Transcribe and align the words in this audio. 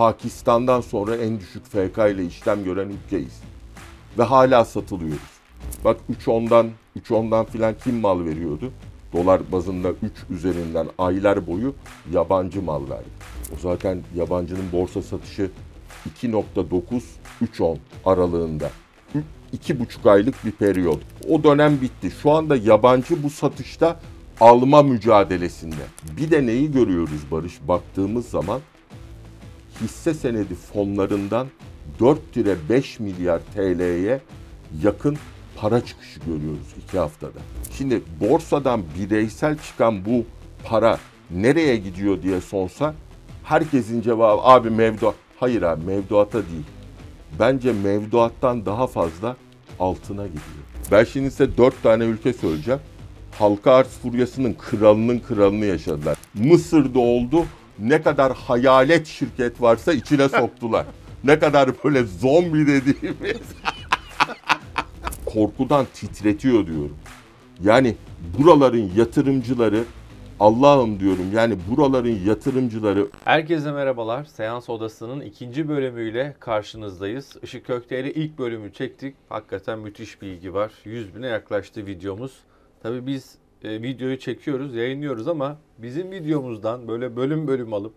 Pakistan'dan 0.00 0.80
sonra 0.80 1.16
en 1.16 1.40
düşük 1.40 1.66
FK 1.66 1.98
ile 1.98 2.26
işlem 2.26 2.64
gören 2.64 2.88
ülkeyiz. 2.88 3.40
Ve 4.18 4.22
hala 4.22 4.64
satılıyoruz. 4.64 5.30
Bak 5.84 5.96
3.10'dan 6.10 6.70
3.10'dan 6.98 7.44
filan 7.44 7.74
kim 7.84 8.00
mal 8.00 8.24
veriyordu? 8.24 8.72
Dolar 9.12 9.52
bazında 9.52 9.90
3 9.90 9.96
üzerinden 10.30 10.86
aylar 10.98 11.46
boyu 11.46 11.74
yabancı 12.12 12.62
mal 12.62 12.90
verdi. 12.90 13.08
O 13.54 13.60
zaten 13.62 14.02
yabancının 14.14 14.72
borsa 14.72 15.02
satışı 15.02 15.50
2.9-3.10 16.22 17.76
aralığında. 18.04 18.70
2,5 19.52 20.10
aylık 20.10 20.44
bir 20.44 20.52
periyot. 20.52 21.00
O 21.28 21.44
dönem 21.44 21.80
bitti. 21.80 22.10
Şu 22.22 22.30
anda 22.30 22.56
yabancı 22.56 23.22
bu 23.22 23.30
satışta 23.30 24.00
alma 24.40 24.82
mücadelesinde. 24.82 25.82
Bir 26.16 26.30
de 26.30 26.46
neyi 26.46 26.72
görüyoruz 26.72 27.20
Barış? 27.30 27.68
Baktığımız 27.68 28.28
zaman 28.28 28.60
hisse 29.80 30.14
senedi 30.14 30.54
fonlarından 30.54 31.46
4-5 32.00 33.02
milyar 33.02 33.40
TL'ye 33.54 34.20
yakın 34.82 35.16
para 35.56 35.80
çıkışı 35.84 36.20
görüyoruz 36.20 36.66
iki 36.84 36.98
haftada. 36.98 37.38
Şimdi 37.78 38.02
borsadan 38.20 38.82
bireysel 38.98 39.58
çıkan 39.58 40.04
bu 40.04 40.24
para 40.64 40.98
nereye 41.30 41.76
gidiyor 41.76 42.22
diye 42.22 42.40
sorsa 42.40 42.94
herkesin 43.44 44.02
cevabı 44.02 44.42
abi 44.42 44.70
mevduat. 44.70 45.14
Hayır 45.40 45.62
abi 45.62 45.84
mevduata 45.84 46.38
değil. 46.38 46.64
Bence 47.38 47.72
mevduattan 47.72 48.66
daha 48.66 48.86
fazla 48.86 49.36
altına 49.80 50.26
gidiyor. 50.26 50.64
Ben 50.92 51.04
şimdi 51.04 51.30
size 51.30 51.56
dört 51.56 51.82
tane 51.82 52.04
ülke 52.04 52.32
söyleyeceğim. 52.32 52.80
Halka 53.38 53.72
arz 53.72 53.88
furyasının 53.88 54.54
kralının 54.54 55.18
kralını 55.18 55.64
yaşadılar. 55.64 56.18
Mısır'da 56.34 56.98
oldu. 56.98 57.44
Ne 57.80 58.02
kadar 58.02 58.32
hayalet 58.32 59.06
şirket 59.06 59.62
varsa 59.62 59.92
içine 59.92 60.28
soktular. 60.28 60.86
ne 61.24 61.38
kadar 61.38 61.70
böyle 61.84 62.04
zombi 62.04 62.66
dediğimiz 62.66 63.40
korkudan 65.26 65.86
titretiyor 65.94 66.66
diyorum. 66.66 66.96
Yani 67.62 67.96
buraların 68.38 68.90
yatırımcıları 68.96 69.84
Allah'ım 70.40 71.00
diyorum 71.00 71.32
yani 71.34 71.56
buraların 71.70 72.18
yatırımcıları 72.26 73.06
Herkese 73.24 73.72
merhabalar. 73.72 74.24
Seans 74.24 74.70
Odası'nın 74.70 75.20
ikinci 75.20 75.68
bölümüyle 75.68 76.36
karşınızdayız. 76.40 77.36
Işık 77.42 77.66
Kökte'yle 77.66 78.14
ilk 78.14 78.38
bölümü 78.38 78.72
çektik. 78.72 79.16
Hakikaten 79.28 79.78
müthiş 79.78 80.22
bilgi 80.22 80.54
var. 80.54 80.72
100 80.84 81.16
bine 81.16 81.26
yaklaştı 81.26 81.86
videomuz. 81.86 82.32
Tabii 82.82 83.06
biz 83.06 83.34
e, 83.64 83.82
videoyu 83.82 84.18
çekiyoruz, 84.18 84.74
yayınlıyoruz 84.74 85.28
ama 85.28 85.58
bizim 85.78 86.10
videomuzdan 86.10 86.88
böyle 86.88 87.16
bölüm 87.16 87.48
bölüm 87.48 87.72
alıp 87.72 87.94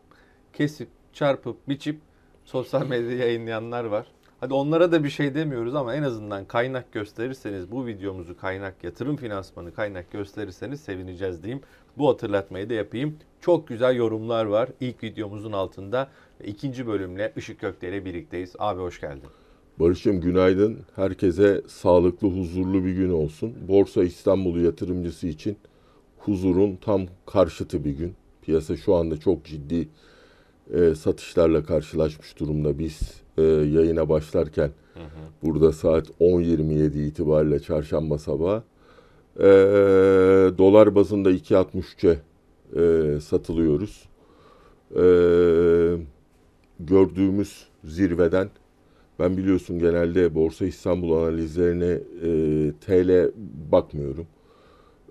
kesip, 0.53 0.87
çarpıp, 1.13 1.69
biçip 1.69 1.99
sosyal 2.45 2.87
medyada 2.87 3.13
yayınlayanlar 3.13 3.83
var. 3.83 4.07
Hadi 4.39 4.53
onlara 4.53 4.91
da 4.91 5.03
bir 5.03 5.09
şey 5.09 5.35
demiyoruz 5.35 5.75
ama 5.75 5.95
en 5.95 6.03
azından 6.03 6.45
kaynak 6.45 6.91
gösterirseniz 6.91 7.71
bu 7.71 7.85
videomuzu 7.85 8.37
kaynak 8.37 8.83
yatırım 8.83 9.17
finansmanı 9.17 9.73
kaynak 9.73 10.11
gösterirseniz 10.11 10.81
sevineceğiz 10.81 11.43
diyeyim. 11.43 11.63
Bu 11.97 12.09
hatırlatmayı 12.09 12.69
da 12.69 12.73
yapayım. 12.73 13.17
Çok 13.41 13.67
güzel 13.67 13.95
yorumlar 13.95 14.45
var 14.45 14.69
ilk 14.79 15.03
videomuzun 15.03 15.51
altında. 15.51 16.09
İkinci 16.43 16.87
bölümle 16.87 17.33
Işık 17.35 17.59
Kökte 17.59 17.89
ile 17.89 18.05
birlikteyiz. 18.05 18.55
Abi 18.59 18.81
hoş 18.81 19.01
geldin. 19.01 19.29
Barış'ım 19.79 20.21
günaydın. 20.21 20.77
Herkese 20.95 21.61
sağlıklı, 21.67 22.27
huzurlu 22.27 22.85
bir 22.85 22.93
gün 22.93 23.09
olsun. 23.09 23.53
Borsa 23.67 24.03
İstanbul 24.03 24.59
yatırımcısı 24.59 25.27
için 25.27 25.57
huzurun 26.17 26.75
tam 26.75 27.01
karşıtı 27.25 27.85
bir 27.85 27.91
gün. 27.91 28.13
Piyasa 28.41 28.77
şu 28.77 28.95
anda 28.95 29.17
çok 29.17 29.45
ciddi 29.45 29.87
e, 30.73 30.95
satışlarla 30.95 31.63
karşılaşmış 31.63 32.39
durumda. 32.39 32.79
Biz 32.79 32.99
e, 33.37 33.41
yayına 33.41 34.09
başlarken 34.09 34.71
hı 34.93 34.99
hı. 34.99 35.43
burada 35.43 35.71
saat 35.71 36.07
10.27 36.07 37.05
itibariyle 37.05 37.59
çarşamba 37.59 38.17
sabahı 38.17 38.63
e, 39.39 39.43
dolar 40.57 40.95
bazında 40.95 41.31
2.63'e 41.31 42.19
e, 42.81 43.19
satılıyoruz. 43.19 44.09
E, 44.91 45.03
gördüğümüz 46.79 47.67
zirveden 47.83 48.49
ben 49.19 49.37
biliyorsun 49.37 49.79
genelde 49.79 50.35
Borsa 50.35 50.65
İstanbul 50.65 51.17
analizlerine 51.17 51.99
e, 52.23 52.71
TL 52.85 53.31
bakmıyorum. 53.71 54.27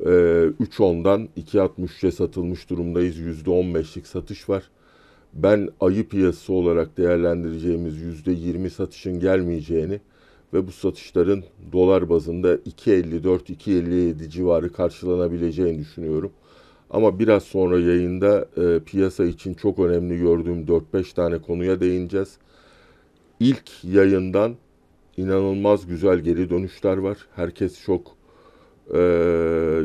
E, 0.00 0.04
3.10'dan 0.04 1.28
2.63'e 1.36 2.10
satılmış 2.10 2.70
durumdayız. 2.70 3.18
%15'lik 3.18 4.06
satış 4.06 4.48
var. 4.48 4.70
Ben 5.34 5.68
ayı 5.80 6.08
piyasası 6.08 6.52
olarak 6.52 6.98
değerlendireceğimiz 6.98 7.96
%20 8.26 8.70
satışın 8.70 9.20
gelmeyeceğini 9.20 10.00
ve 10.54 10.66
bu 10.66 10.72
satışların 10.72 11.44
dolar 11.72 12.08
bazında 12.08 12.54
2.54-2.57 12.54 14.28
civarı 14.28 14.72
karşılanabileceğini 14.72 15.78
düşünüyorum. 15.78 16.32
Ama 16.90 17.18
biraz 17.18 17.42
sonra 17.42 17.78
yayında 17.78 18.48
e, 18.56 18.80
piyasa 18.80 19.24
için 19.24 19.54
çok 19.54 19.78
önemli 19.78 20.18
gördüğüm 20.18 20.64
4-5 20.64 21.14
tane 21.14 21.38
konuya 21.38 21.80
değineceğiz. 21.80 22.38
İlk 23.42 23.84
yayından 23.84 24.54
inanılmaz 25.16 25.86
güzel 25.86 26.18
geri 26.18 26.50
dönüşler 26.50 26.96
var. 26.96 27.18
Herkes 27.36 27.82
çok 27.84 28.16
e, 28.94 29.00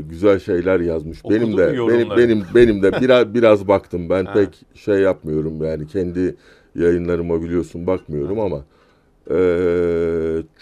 güzel 0.10 0.40
şeyler 0.40 0.80
yazmış. 0.80 1.26
Okudun 1.26 1.42
benim 1.42 1.58
de 1.58 1.88
benim 1.88 2.10
benim 2.18 2.44
benim 2.56 2.84
de 2.84 2.92
biraz 3.02 3.34
biraz 3.34 3.68
baktım. 3.68 4.10
Ben 4.10 4.34
pek 4.34 4.66
şey 4.74 5.00
yapmıyorum 5.00 5.64
yani 5.64 5.88
kendi 5.88 6.36
yayınlarıma 6.76 7.42
biliyorsun 7.42 7.88
bakmıyorum 7.88 8.38
ha. 8.38 8.44
ama 8.44 8.66
e, 9.32 9.40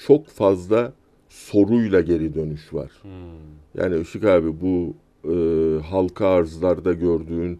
çok 0.07 0.27
fazla 0.27 0.93
soruyla 1.29 2.01
geri 2.01 2.35
dönüş 2.35 2.73
var. 2.73 2.91
Hmm. 3.01 3.11
Yani 3.81 4.01
Işık 4.01 4.25
abi 4.25 4.61
bu 4.61 4.93
e, 5.31 5.35
halka 5.81 6.27
arzlarda 6.27 6.93
gördüğün 6.93 7.59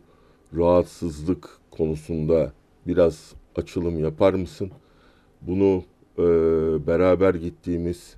rahatsızlık 0.57 1.49
konusunda 1.71 2.51
biraz 2.87 3.33
açılım 3.55 3.99
yapar 3.99 4.33
mısın? 4.33 4.71
Bunu 5.47 5.83
e, 6.17 6.23
beraber 6.87 7.33
gittiğimiz 7.33 8.15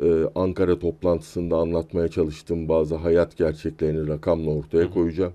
e, 0.00 0.24
Ankara 0.34 0.78
toplantısında 0.78 1.56
anlatmaya 1.56 2.08
çalıştığım 2.08 2.68
bazı 2.68 2.94
hayat 2.94 3.36
gerçeklerini 3.36 4.08
rakamla 4.08 4.50
ortaya 4.50 4.90
koyacağım. 4.90 5.32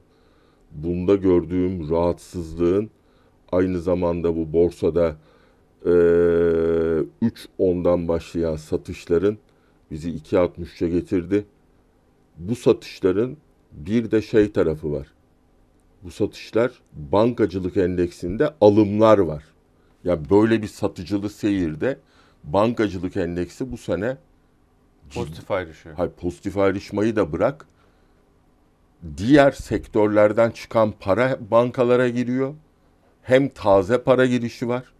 Bunda 0.71 1.15
gördüğüm 1.15 1.89
rahatsızlığın 1.89 2.89
aynı 3.51 3.79
zamanda 3.79 4.35
bu 4.35 4.53
borsada 4.53 5.15
e, 5.85 5.89
3.10'dan 5.89 8.07
başlayan 8.07 8.55
satışların 8.55 9.37
bizi 9.91 10.09
2.63'e 10.09 10.89
getirdi. 10.89 11.45
Bu 12.37 12.55
satışların 12.55 13.37
bir 13.71 14.11
de 14.11 14.21
şey 14.21 14.51
tarafı 14.51 14.91
var. 14.91 15.07
Bu 16.03 16.11
satışlar 16.11 16.71
bankacılık 16.93 17.77
endeksinde 17.77 18.53
alımlar 18.61 19.17
var. 19.17 19.54
Ya 20.05 20.29
böyle 20.29 20.61
bir 20.61 20.67
satıcılı 20.67 21.29
seyirde 21.29 21.99
bankacılık 22.43 23.17
endeksi 23.17 23.71
bu 23.71 23.77
sene 23.77 24.17
Pozitif 25.13 25.51
ayrışıyor. 25.51 25.95
Hayır, 25.95 26.11
pozitif 26.11 26.57
ayrışmayı 26.57 27.15
da 27.15 27.31
bırak. 27.31 27.65
Diğer 29.17 29.51
sektörlerden 29.51 30.51
çıkan 30.51 30.91
para 30.99 31.37
bankalara 31.51 32.09
giriyor. 32.09 32.53
Hem 33.21 33.49
taze 33.49 34.03
para 34.03 34.25
girişi 34.25 34.67
var. 34.67 34.93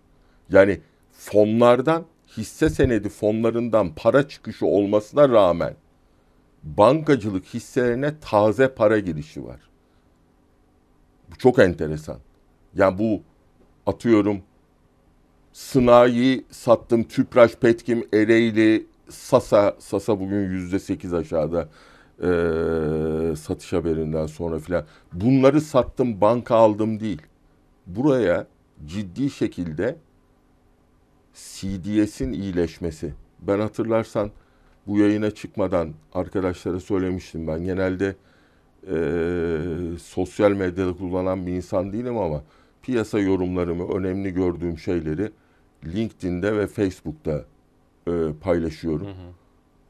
Yani 0.49 0.81
fonlardan 1.11 2.05
hisse 2.37 2.69
senedi 2.69 3.09
fonlarından 3.09 3.95
para 3.95 4.27
çıkışı 4.27 4.65
olmasına 4.65 5.29
rağmen 5.29 5.75
bankacılık 6.63 7.45
hisselerine 7.45 8.19
taze 8.19 8.73
para 8.73 8.99
girişi 8.99 9.45
var. 9.45 9.59
Bu 11.31 11.37
çok 11.37 11.59
enteresan. 11.59 12.17
Yani 12.75 12.97
bu 12.97 13.21
atıyorum 13.85 14.41
Sınai 15.55 16.43
sattım, 16.51 17.03
Tüpraş, 17.03 17.55
Petkim, 17.55 18.07
Ereğli, 18.13 18.85
Sasa, 19.09 19.75
Sasa 19.79 20.19
bugün 20.19 20.49
yüzde 20.49 20.79
sekiz 20.79 21.13
aşağıda 21.13 21.69
e, 22.19 23.35
satış 23.35 23.73
haberinden 23.73 24.25
sonra 24.25 24.59
filan. 24.59 24.85
Bunları 25.13 25.61
sattım, 25.61 26.21
banka 26.21 26.55
aldım 26.55 26.99
değil. 26.99 27.21
Buraya 27.87 28.47
ciddi 28.85 29.29
şekilde 29.29 29.95
CDS'in 31.33 32.33
iyileşmesi. 32.33 33.13
Ben 33.39 33.59
hatırlarsan 33.59 34.31
bu 34.87 34.99
yayına 34.99 35.31
çıkmadan 35.31 35.89
arkadaşlara 36.13 36.79
söylemiştim 36.79 37.47
ben. 37.47 37.63
Genelde 37.63 38.15
e, 38.87 38.97
sosyal 40.03 40.51
medyada 40.51 40.93
kullanan 40.97 41.47
bir 41.47 41.51
insan 41.51 41.93
değilim 41.93 42.17
ama 42.17 42.43
piyasa 42.81 43.19
yorumlarımı, 43.19 43.93
önemli 43.93 44.33
gördüğüm 44.33 44.77
şeyleri 44.77 45.31
LinkedIn'de 45.85 46.57
ve 46.57 46.67
Facebook'ta 46.67 47.45
e, 48.07 48.11
paylaşıyorum. 48.41 49.07
Hı 49.07 49.11
hı. 49.11 49.31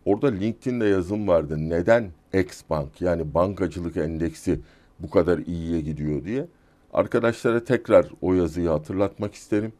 Orada 0.05 0.27
LinkedIn'de 0.27 0.85
yazım 0.85 1.27
vardı. 1.27 1.69
Neden 1.69 2.11
X 2.33 2.61
Bank 2.69 3.01
yani 3.01 3.33
bankacılık 3.33 3.97
endeksi 3.97 4.59
bu 4.99 5.09
kadar 5.09 5.37
iyiye 5.37 5.81
gidiyor 5.81 6.25
diye. 6.25 6.47
Arkadaşlara 6.93 7.63
tekrar 7.63 8.07
o 8.21 8.33
yazıyı 8.33 8.69
hatırlatmak 8.69 9.33
isterim. 9.33 9.73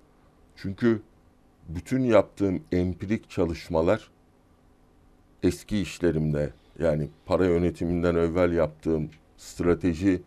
Çünkü 0.55 1.01
bütün 1.69 2.03
yaptığım 2.03 2.61
empirik 2.71 3.29
çalışmalar 3.29 4.09
eski 5.43 5.81
işlerimde 5.81 6.53
yani 6.79 7.09
para 7.25 7.45
yönetiminden 7.45 8.15
evvel 8.15 8.51
yaptığım 8.51 9.09
strateji 9.37 10.21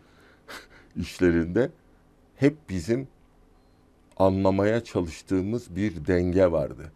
işlerinde 0.95 1.71
hep 2.35 2.55
bizim 2.69 3.07
anlamaya 4.19 4.83
çalıştığımız 4.83 5.75
bir 5.75 6.05
denge 6.05 6.51
vardı. 6.51 6.91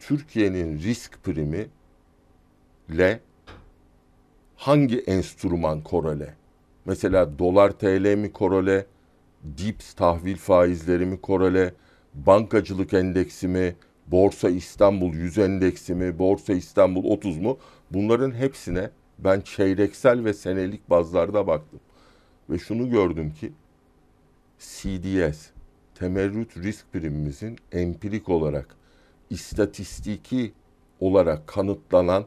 Türkiye'nin 0.00 0.78
risk 0.78 1.24
primi 1.24 1.66
ile 2.88 3.20
hangi 4.56 4.98
enstrüman 4.98 5.82
korele? 5.82 6.34
Mesela 6.84 7.38
dolar 7.38 7.70
TL 7.70 8.14
mi 8.14 8.32
korele, 8.32 8.86
DIPS 9.58 9.94
tahvil 9.94 10.36
faizleri 10.36 11.06
mi 11.06 11.20
korele, 11.20 11.74
bankacılık 12.14 12.94
endeksi 12.94 13.48
mi, 13.48 13.76
Borsa 14.06 14.50
İstanbul 14.50 15.14
100 15.14 15.38
endeksi 15.38 15.94
mi, 15.94 16.18
Borsa 16.18 16.52
İstanbul 16.52 17.04
30 17.04 17.38
mu? 17.38 17.58
Bunların 17.90 18.32
hepsine 18.32 18.90
ben 19.18 19.40
çeyreksel 19.40 20.24
ve 20.24 20.34
senelik 20.34 20.90
bazlarda 20.90 21.46
baktım. 21.46 21.80
Ve 22.50 22.58
şunu 22.58 22.90
gördüm 22.90 23.32
ki 23.40 23.52
CDS, 24.58 25.50
temerrüt 25.98 26.56
risk 26.56 26.92
primimizin 26.92 27.58
empirik 27.72 28.28
olarak, 28.28 28.76
istatistiki 29.30 30.52
olarak 31.00 31.46
kanıtlanan 31.46 32.24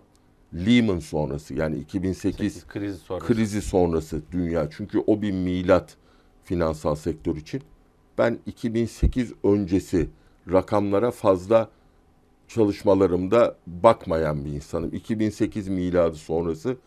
Lehman 0.53 0.99
sonrası 0.99 1.53
yani 1.53 1.77
2008 1.77 2.53
8 2.53 2.67
krizi 2.67 2.97
sonrası. 2.97 3.27
krizi 3.27 3.61
sonrası 3.61 4.21
dünya. 4.31 4.69
Çünkü 4.69 4.99
o 5.07 5.21
bir 5.21 5.31
milat 5.31 5.97
finansal 6.43 6.95
sektör 6.95 7.35
için. 7.35 7.61
Ben 8.17 8.39
2008 8.45 9.33
öncesi 9.43 10.09
rakamlara 10.51 11.11
fazla 11.11 11.69
çalışmalarımda 12.47 13.55
bakmayan 13.67 14.45
bir 14.45 14.51
insanım. 14.51 14.93
2008 14.93 15.67
miladı 15.67 16.15
sonrası 16.15 16.77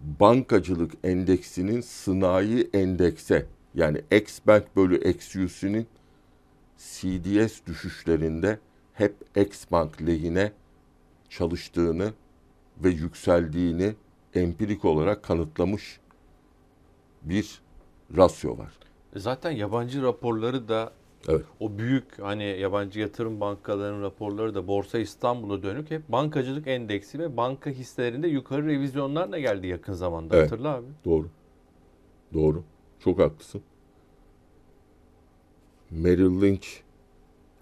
bankacılık 0.00 0.92
endeksinin 1.04 1.80
sınai 1.80 2.70
endekse 2.72 3.46
yani 3.74 4.00
X-Bank 4.10 4.76
bölü 4.76 5.10
XUC'nin 5.10 5.86
CDS 6.78 7.66
düşüşlerinde 7.66 8.58
hep 8.92 9.14
X-Bank 9.36 10.02
lehine 10.06 10.52
çalıştığını 11.28 12.12
ve 12.84 12.88
yükseldiğini 12.88 13.94
empirik 14.34 14.84
olarak 14.84 15.22
kanıtlamış 15.22 16.00
bir 17.22 17.60
rasyo 18.16 18.58
var. 18.58 18.72
Zaten 19.16 19.50
yabancı 19.50 20.02
raporları 20.02 20.68
da 20.68 20.92
Evet. 21.28 21.44
o 21.60 21.78
büyük 21.78 22.18
hani 22.18 22.44
yabancı 22.44 23.00
yatırım 23.00 23.40
bankalarının 23.40 24.02
raporları 24.02 24.54
da 24.54 24.66
Borsa 24.66 24.98
İstanbul'a 24.98 25.62
dönük 25.62 25.90
hep 25.90 26.08
bankacılık 26.08 26.66
endeksi 26.66 27.18
ve 27.18 27.36
banka 27.36 27.70
hisselerinde 27.70 28.28
yukarı 28.28 28.66
revizyonlarla 28.66 29.38
geldi 29.38 29.66
yakın 29.66 29.92
zamanda. 29.92 30.36
Evet. 30.36 30.52
Hatırla 30.52 30.74
abi. 30.74 30.86
Doğru. 31.04 31.28
Doğru. 32.34 32.64
Çok 33.04 33.18
haklısın. 33.18 33.62
Merrill 35.90 36.42
Lynch 36.42 36.66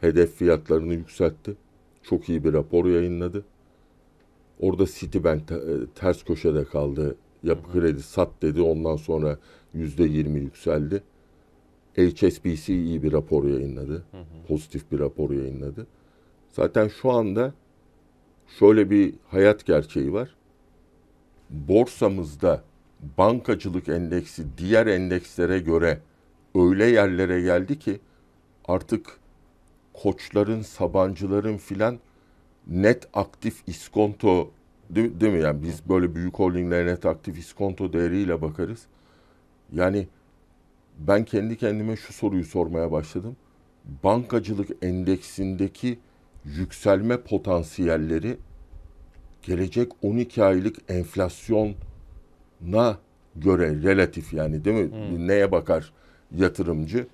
hedef 0.01 0.35
fiyatlarını 0.35 0.95
yükseltti. 0.95 1.57
Çok 2.03 2.29
iyi 2.29 2.45
bir 2.45 2.53
rapor 2.53 2.87
yayınladı. 2.87 3.45
Orada 4.61 4.87
Citibank 4.87 5.53
e, 5.53 5.57
ters 5.95 6.23
köşede 6.25 6.65
kaldı. 6.65 7.17
Yapı 7.43 7.73
kredi 7.73 8.03
sat 8.03 8.43
dedi. 8.43 8.63
Ondan 8.63 8.97
sonra 8.97 9.39
yüzde 9.75 10.05
yirmi 10.05 10.41
yükseldi. 10.41 11.03
HSBC 11.97 12.75
iyi 12.75 13.03
bir 13.03 13.13
rapor 13.13 13.45
yayınladı. 13.45 14.05
Pozitif 14.49 14.93
bir 14.93 14.99
rapor 14.99 15.31
yayınladı. 15.31 15.87
Zaten 16.49 16.89
şu 16.89 17.11
anda 17.11 17.55
şöyle 18.59 18.91
bir 18.91 19.15
hayat 19.29 19.67
gerçeği 19.67 20.13
var. 20.13 20.37
Borsamızda 21.51 22.65
bankacılık 23.19 23.89
endeksi 23.89 24.45
diğer 24.59 24.87
endekslere 24.87 25.59
göre 25.59 26.01
öyle 26.55 26.87
yerlere 26.87 27.41
geldi 27.41 27.79
ki 27.79 28.01
artık 28.65 29.19
koçların, 29.95 30.63
sabancıların 30.63 31.57
filan 31.57 31.99
net 32.67 33.09
aktif 33.15 33.63
iskonto 33.67 34.51
değil, 34.91 35.21
değil 35.21 35.33
mi? 35.33 35.41
Yani 35.41 35.63
biz 35.63 35.89
böyle 35.89 36.15
büyük 36.15 36.35
holdinglere 36.35 36.87
net 36.87 37.07
aktif 37.07 37.39
iskonto 37.39 37.93
değeriyle 37.93 38.43
bakarız. 38.43 38.87
Yani 39.73 40.09
ben 40.99 41.25
kendi 41.25 41.57
kendime 41.57 41.97
şu 41.97 42.13
soruyu 42.13 42.45
sormaya 42.45 42.93
başladım. 42.93 43.37
Bankacılık 44.05 44.71
endeksindeki 44.83 45.99
yükselme 46.45 47.21
potansiyelleri 47.21 48.37
gelecek 49.43 49.93
12 50.03 50.45
aylık 50.45 50.77
enflasyona 52.61 52.99
göre 53.37 53.83
relatif 53.83 54.33
yani 54.33 54.65
değil 54.65 54.77
mi? 54.77 55.29
Neye 55.29 55.53
bakar 55.53 55.93
yatırımcı? 56.33 57.07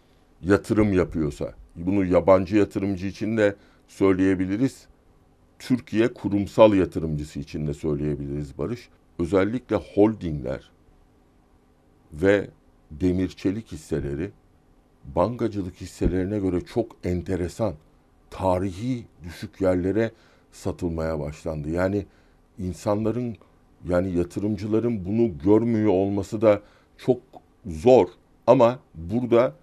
Yatırım 0.43 0.93
yapıyorsa. 0.93 1.55
Bunu 1.77 2.05
yabancı 2.05 2.57
yatırımcı 2.57 3.07
için 3.07 3.37
de 3.37 3.57
söyleyebiliriz. 3.89 4.87
Türkiye 5.59 6.15
kurumsal 6.15 6.75
yatırımcısı 6.75 7.39
için 7.39 7.67
de 7.67 7.75
söyleyebiliriz 7.75 8.59
Barış. 8.59 8.89
Özellikle 9.19 9.77
holdingler 9.77 10.71
ve 12.13 12.51
demir 12.91 13.29
çelik 13.29 13.73
hisseleri 13.73 14.31
bankacılık 15.05 15.81
hisselerine 15.81 16.39
göre 16.39 16.61
çok 16.61 16.97
enteresan 17.05 17.75
tarihi 18.31 19.05
düşük 19.25 19.61
yerlere 19.61 20.11
satılmaya 20.53 21.21
başlandı. 21.21 21.71
Yani 21.71 22.07
insanların 22.59 23.37
yani 23.89 24.17
yatırımcıların 24.17 25.05
bunu 25.05 25.39
görmüyor 25.39 25.93
olması 25.93 26.41
da 26.41 26.61
çok 26.99 27.21
zor 27.67 28.09
ama 28.47 28.79
burada 28.95 29.55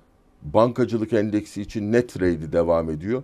bankacılık 0.41 1.13
endeksi 1.13 1.61
için 1.61 1.91
net 1.91 2.09
trade'i 2.09 2.51
devam 2.51 2.89
ediyor. 2.89 3.23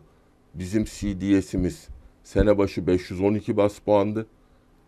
Bizim 0.54 0.84
CDS'imiz 0.84 1.88
sene 2.24 2.58
başı 2.58 2.88
512 2.88 3.58
bas 3.58 3.80
puandı. 3.80 4.26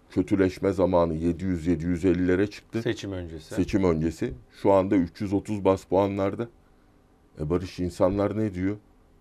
Kötüleşme 0.09 0.71
zamanı 0.71 1.15
700-750'lere 1.15 2.49
çıktı. 2.49 2.81
Seçim 2.81 3.11
öncesi. 3.11 3.55
Seçim 3.55 3.83
öncesi. 3.83 4.33
Şu 4.61 4.71
anda 4.71 4.95
330 4.95 5.65
bas 5.65 5.83
puanlarda. 5.83 6.47
E 7.39 7.49
Barış 7.49 7.79
insanlar 7.79 8.37
ne 8.37 8.53
diyor? 8.53 8.77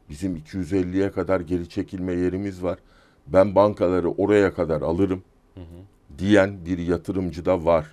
Bizim 0.08 0.36
250'ye 0.36 1.10
kadar 1.10 1.40
geri 1.40 1.69
çekilme 1.69 2.12
yerimiz 2.12 2.62
var. 2.62 2.79
Ben 3.26 3.55
bankaları 3.55 4.10
oraya 4.10 4.55
kadar 4.55 4.82
alırım 4.82 5.22
diyen 6.19 6.67
bir 6.67 6.79
yatırımcı 6.79 7.44
da 7.44 7.64
var. 7.64 7.86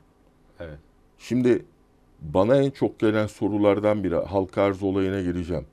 Evet. 0.60 0.80
Şimdi 1.18 1.66
bana 2.22 2.56
en 2.56 2.70
çok 2.70 3.00
gelen 3.00 3.28
sorulardan 3.28 4.04
biri 4.04 4.16
halka 4.16 4.62
arz 4.62 4.84
olayına 4.84 5.22
gireceğim. 5.22 5.66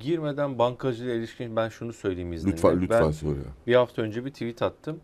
Girmeden 0.00 0.58
bankacılığa 0.58 1.14
ilişkin 1.14 1.56
ben 1.56 1.68
şunu 1.68 1.92
söyleyeyim 1.92 2.32
izninle. 2.32 2.52
Lütfen 2.52 2.80
lütfen 2.80 3.04
Ben 3.04 3.10
söyle. 3.10 3.40
bir 3.66 3.74
hafta 3.74 4.02
önce 4.02 4.24
bir 4.24 4.30
tweet 4.30 4.62
attım. 4.62 5.00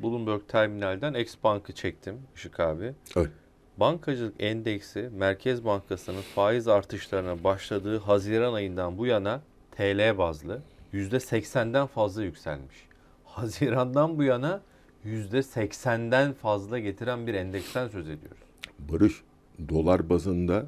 Bloomberg 0.00 0.40
terminalden 0.48 1.14
X 1.14 1.34
Bank'ı 1.44 1.72
çektim 1.72 2.18
Işık 2.34 2.60
abi. 2.60 2.92
Evet. 3.16 3.30
Bankacılık 3.76 4.34
endeksi 4.38 5.10
Merkez 5.14 5.64
Bankası'nın 5.64 6.20
faiz 6.20 6.68
artışlarına 6.68 7.44
başladığı 7.44 7.98
Haziran 7.98 8.54
ayından 8.54 8.98
bu 8.98 9.06
yana 9.06 9.40
TL 9.76 10.18
bazlı 10.18 10.62
%80'den 10.94 11.86
fazla 11.86 12.22
yükselmiş. 12.24 12.76
Hazirandan 13.24 14.18
bu 14.18 14.22
yana 14.22 14.60
%80'den 15.06 16.32
fazla 16.32 16.78
getiren 16.78 17.26
bir 17.26 17.34
endeksten 17.34 17.88
söz 17.88 18.08
ediyoruz. 18.08 18.38
Barış 18.78 19.22
dolar 19.68 20.08
bazında 20.08 20.66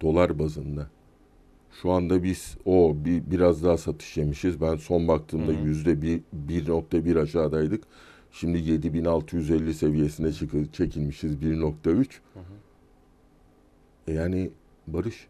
dolar 0.00 0.38
bazında 0.38 0.90
şu 1.82 1.90
anda 1.90 2.22
biz 2.22 2.56
o 2.64 2.94
bir, 3.04 3.22
biraz 3.30 3.64
daha 3.64 3.76
satış 3.76 4.16
yemişiz. 4.16 4.60
Ben 4.60 4.76
son 4.76 5.08
baktığımda 5.08 5.52
yüzde 5.52 6.02
bir, 6.02 6.20
1.1 6.48 7.20
aşağıdaydık. 7.20 7.84
Şimdi 8.32 8.58
7650 8.58 9.74
seviyesine 9.74 10.32
çıkı- 10.32 10.72
çekilmişiz 10.72 11.42
1.3. 11.42 12.20
E 14.08 14.12
Yani 14.12 14.50
Barış 14.86 15.26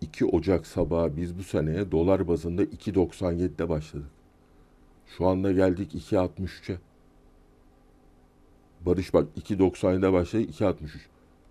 2 0.00 0.24
Ocak 0.24 0.66
sabahı 0.66 1.16
biz 1.16 1.38
bu 1.38 1.42
seneye 1.42 1.90
dolar 1.92 2.28
bazında 2.28 2.62
2.97'de 2.64 3.68
başladık. 3.68 4.10
Şu 5.16 5.26
anda 5.26 5.52
geldik 5.52 5.94
2.63'e. 5.94 6.78
Barış 8.86 9.14
bak 9.14 9.26
2.97'de 9.40 10.12
başladı 10.12 10.42
2.63. 10.42 10.74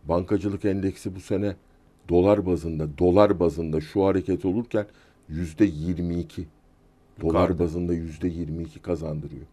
Bankacılık 0.03 0.65
endeksi 0.65 1.15
bu 1.15 1.19
sene 1.19 1.55
dolar 2.09 2.45
bazında 2.45 2.97
dolar 2.97 3.39
bazında 3.39 3.81
şu 3.81 4.05
hareket 4.05 4.45
olurken 4.45 4.85
yüzde 5.29 5.65
22. 5.65 6.45
Dolar 7.21 7.41
Yukarıda. 7.41 7.63
bazında 7.63 7.93
yüzde 7.93 8.27
22 8.27 8.79
kazandırıyor. 8.79 9.45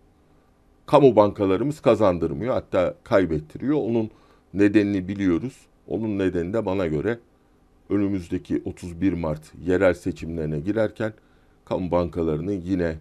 Kamu 0.86 1.16
bankalarımız 1.16 1.80
kazandırmıyor 1.80 2.54
hatta 2.54 2.94
kaybettiriyor. 3.04 3.76
Onun 3.76 4.10
nedenini 4.54 5.08
biliyoruz. 5.08 5.56
Onun 5.88 6.18
nedeni 6.18 6.52
de 6.52 6.66
bana 6.66 6.86
göre 6.86 7.18
önümüzdeki 7.90 8.62
31 8.64 9.12
Mart 9.12 9.52
yerel 9.66 9.94
seçimlerine 9.94 10.60
girerken 10.60 11.12
kamu 11.64 11.90
bankalarının 11.90 12.52
yine 12.64 12.96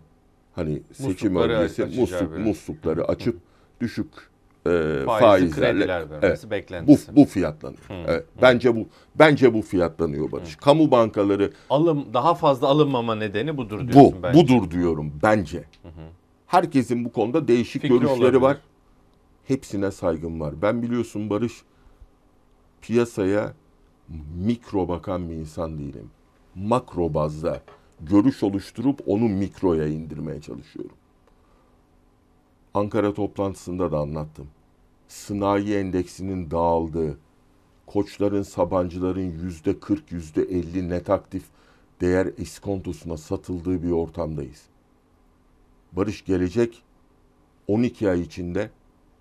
hani 0.56 0.82
seçim 0.94 1.34
Muslukları 1.34 1.54
öncesi 1.54 2.00
musluk, 2.00 2.38
muslukları 2.38 3.06
açıp 3.06 3.40
düşük 3.82 4.08
e, 4.66 4.70
Faizli 5.06 5.06
faizlerle 5.06 5.88
vermesi 5.88 6.18
evet, 6.22 6.44
bu, 6.46 6.52
beklentisi. 6.52 7.16
bu 7.16 7.26
fiyatlanıyor. 7.26 7.80
Evet, 7.90 8.26
bence 8.42 8.76
bu 8.76 8.88
bence 9.16 9.54
bu 9.54 9.62
fiyatlanıyor 9.62 10.32
Barış. 10.32 10.56
Kamu 10.56 10.92
bankaları 10.92 11.52
Alım 11.70 12.06
daha 12.14 12.34
fazla 12.36 12.68
alınmama 12.68 13.16
nedeni 13.16 13.58
budur 13.58 13.80
bu 13.80 13.92
diyorsun 13.92 14.24
bence. 14.24 14.40
budur 14.40 14.72
diyorum 14.72 15.14
bence. 15.24 15.64
Herkesin 16.48 17.06
bu 17.06 17.12
konuda 17.12 17.48
değişik 17.48 17.82
Fikri 17.82 17.90
görüşleri 18.00 18.22
olabilir. 18.22 18.42
var. 18.42 18.58
Hepsine 19.48 19.92
saygım 19.92 20.40
var. 20.40 20.54
Ben 20.62 20.82
biliyorsun 20.82 21.30
Barış 21.30 21.54
piyasaya 22.82 23.54
mikro 24.36 24.88
bakan 24.88 25.30
bir 25.30 25.34
insan 25.36 25.78
değilim. 25.78 26.10
Makro 26.56 27.14
bazda 27.14 27.62
görüş 28.02 28.44
oluşturup 28.44 29.00
onu 29.08 29.30
mikroya 29.30 29.88
indirmeye 29.88 30.42
çalışıyorum. 30.42 30.96
Ankara 32.74 33.14
toplantısında 33.14 33.92
da 33.92 33.98
anlattım. 33.98 34.48
Sınai 35.08 35.74
endeksinin 35.74 36.52
dağıldığı, 36.52 37.18
koçların, 37.86 38.44
sabancıların 38.44 39.32
yüzde 39.32 39.80
40, 39.80 40.12
yüzde 40.12 40.42
50 40.42 40.90
net 40.90 41.10
aktif 41.10 41.44
değer 42.02 42.28
iskontosuna 42.38 43.18
satıldığı 43.18 43.84
bir 43.84 43.92
ortamdayız. 43.92 44.64
Barış 45.92 46.26
gelecek 46.26 46.84
12 47.68 48.10
ay 48.10 48.22
içinde 48.22 48.70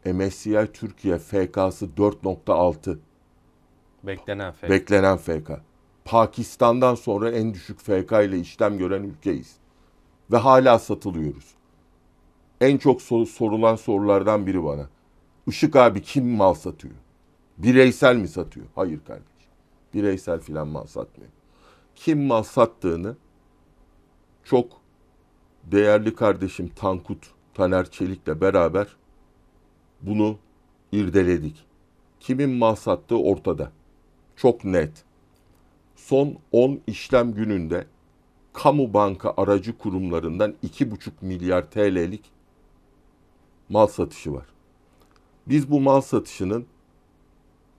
MSCI 0.04 0.68
Türkiye 0.72 1.18
FK'sı 1.18 1.86
4.6 1.96 2.98
Beklenen 4.02 4.52
fiyat. 4.52 4.70
beklenen 4.70 5.16
FK. 5.16 5.50
Pakistan'dan 6.04 6.94
sonra 6.94 7.30
en 7.30 7.54
düşük 7.54 7.80
FK 7.80 8.12
ile 8.12 8.38
işlem 8.38 8.78
gören 8.78 9.02
ülkeyiz. 9.02 9.56
Ve 10.32 10.36
hala 10.36 10.78
satılıyoruz. 10.78 11.54
En 12.62 12.78
çok 12.78 13.02
sor- 13.02 13.26
sorulan 13.26 13.76
sorulardan 13.76 14.46
biri 14.46 14.64
bana. 14.64 14.88
Işık 15.46 15.76
abi 15.76 16.02
kim 16.02 16.28
mal 16.28 16.54
satıyor? 16.54 16.94
Bireysel 17.58 18.16
mi 18.16 18.28
satıyor? 18.28 18.66
Hayır 18.74 19.00
kardeşim. 19.06 19.50
Bireysel 19.94 20.40
filan 20.40 20.68
mal 20.68 20.86
satmıyor. 20.86 21.30
Kim 21.94 22.22
mal 22.26 22.42
sattığını 22.42 23.16
çok 24.44 24.66
değerli 25.64 26.14
kardeşim 26.14 26.68
Tankut 26.76 27.30
Taner 27.54 27.90
Çelik'le 27.90 28.40
beraber 28.40 28.96
bunu 30.02 30.38
irdeledik. 30.92 31.64
Kimin 32.20 32.50
mal 32.50 32.74
sattığı 32.74 33.18
ortada. 33.18 33.72
Çok 34.36 34.64
net. 34.64 35.04
Son 35.96 36.36
10 36.52 36.80
işlem 36.86 37.34
gününde 37.34 37.86
kamu 38.52 38.94
banka 38.94 39.34
aracı 39.36 39.78
kurumlarından 39.78 40.54
2,5 40.64 41.10
milyar 41.20 41.70
TL'lik 41.70 42.32
mal 43.72 43.86
satışı 43.86 44.32
var. 44.32 44.46
Biz 45.48 45.70
bu 45.70 45.80
mal 45.80 46.00
satışının 46.00 46.66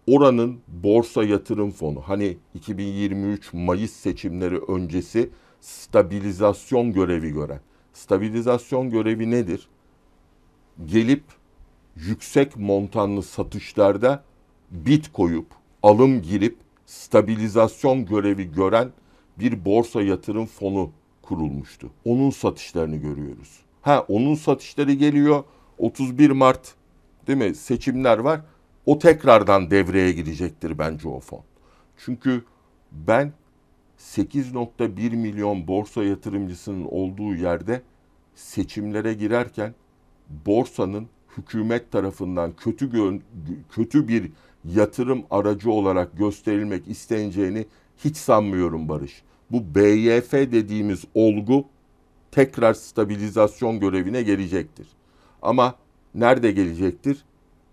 oranın 0.07 0.59
borsa 0.67 1.23
yatırım 1.23 1.71
fonu 1.71 2.01
hani 2.01 2.37
2023 2.53 3.53
Mayıs 3.53 3.91
seçimleri 3.91 4.57
öncesi 4.57 5.29
stabilizasyon 5.61 6.93
görevi 6.93 7.31
gören. 7.33 7.59
Stabilizasyon 7.93 8.89
görevi 8.89 9.31
nedir? 9.31 9.67
Gelip 10.85 11.23
yüksek 11.95 12.57
montanlı 12.57 13.23
satışlarda 13.23 14.23
bit 14.71 15.13
koyup 15.13 15.47
alım 15.83 16.21
girip 16.21 16.57
stabilizasyon 16.85 18.05
görevi 18.05 18.51
gören 18.51 18.91
bir 19.39 19.65
borsa 19.65 20.01
yatırım 20.01 20.45
fonu 20.45 20.91
kurulmuştu. 21.21 21.89
Onun 22.05 22.29
satışlarını 22.29 22.95
görüyoruz. 22.95 23.59
Ha 23.81 24.05
onun 24.07 24.35
satışları 24.35 24.93
geliyor 24.93 25.43
31 25.83 26.29
Mart 26.29 26.75
değil 27.27 27.37
mi 27.37 27.55
seçimler 27.55 28.17
var. 28.17 28.41
O 28.85 28.99
tekrardan 28.99 29.71
devreye 29.71 30.11
girecektir 30.11 30.77
bence 30.77 31.07
o 31.07 31.19
fon. 31.19 31.41
Çünkü 31.97 32.43
ben 32.91 33.33
8.1 33.99 35.15
milyon 35.15 35.67
borsa 35.67 36.03
yatırımcısının 36.03 36.85
olduğu 36.85 37.35
yerde 37.35 37.81
seçimlere 38.35 39.13
girerken 39.13 39.75
borsanın 40.45 41.07
hükümet 41.37 41.91
tarafından 41.91 42.53
kötü 42.55 42.89
gö- 42.91 43.21
kötü 43.71 44.07
bir 44.07 44.31
yatırım 44.65 45.23
aracı 45.31 45.71
olarak 45.71 46.17
gösterilmek 46.17 46.87
isteneceğini 46.87 47.65
hiç 47.97 48.17
sanmıyorum 48.17 48.89
Barış. 48.89 49.23
Bu 49.51 49.75
BYF 49.75 50.33
dediğimiz 50.33 51.03
olgu 51.13 51.65
tekrar 52.31 52.73
stabilizasyon 52.73 53.79
görevine 53.79 54.21
gelecektir. 54.21 54.87
Ama 55.43 55.75
nerede 56.15 56.51
gelecektir? 56.51 57.23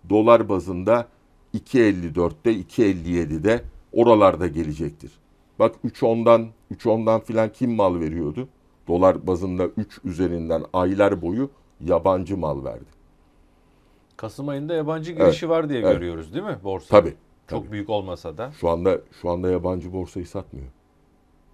Dolar 0.09 0.49
bazında 0.49 1.07
2.54'te 1.53 2.53
2.57'de 2.53 3.63
oralarda 3.93 4.47
gelecektir. 4.47 5.11
Bak 5.59 5.75
3.10'dan 5.85 6.47
3.10'dan 6.71 7.19
filan 7.19 7.51
kim 7.51 7.71
mal 7.75 7.99
veriyordu? 7.99 8.47
Dolar 8.87 9.27
bazında 9.27 9.65
3 9.65 9.99
üzerinden 10.05 10.63
aylar 10.73 11.21
boyu 11.21 11.49
yabancı 11.81 12.37
mal 12.37 12.63
verdi. 12.63 12.85
Kasım 14.17 14.49
ayında 14.49 14.73
yabancı 14.73 15.11
girişi 15.11 15.49
var 15.49 15.69
diye 15.69 15.79
evet. 15.79 15.93
görüyoruz 15.93 16.33
değil 16.33 16.45
mi 16.45 16.57
borsa? 16.63 16.87
Tabii. 17.01 17.13
Çok 17.47 17.63
tabii. 17.63 17.71
büyük 17.71 17.89
olmasa 17.89 18.37
da. 18.37 18.51
Şu 18.51 18.69
anda 18.69 19.01
şu 19.21 19.29
anda 19.29 19.51
yabancı 19.51 19.93
borsayı 19.93 20.27
satmıyor. 20.27 20.67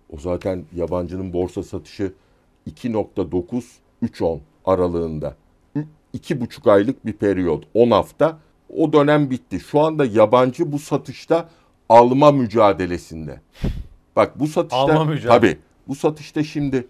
O 0.10 0.18
zaten 0.18 0.66
yabancının 0.76 1.34
borsa 1.34 1.64
satışı 1.64 2.14
2.9 2.68 3.64
3.10 4.04 4.40
aralığında. 4.66 5.36
2,5 6.16 6.72
aylık 6.72 7.06
bir 7.06 7.14
periyot 7.14 7.64
10 7.74 7.92
hafta 7.92 8.40
o 8.76 8.94
dönem 8.94 9.30
bitti. 9.30 9.60
Şu 9.60 9.80
anda 9.80 10.06
yabancı 10.06 10.72
bu 10.72 10.80
satışta 10.80 11.50
alma 11.90 12.32
mücadelesinde. 12.32 13.42
Bak 14.16 14.40
bu 14.40 14.48
satışta 14.48 14.78
Alma 14.78 15.04
mücadelesi. 15.06 15.28
tabii 15.28 15.58
bu 15.88 15.96
satışta 15.96 16.44
şimdi 16.44 16.88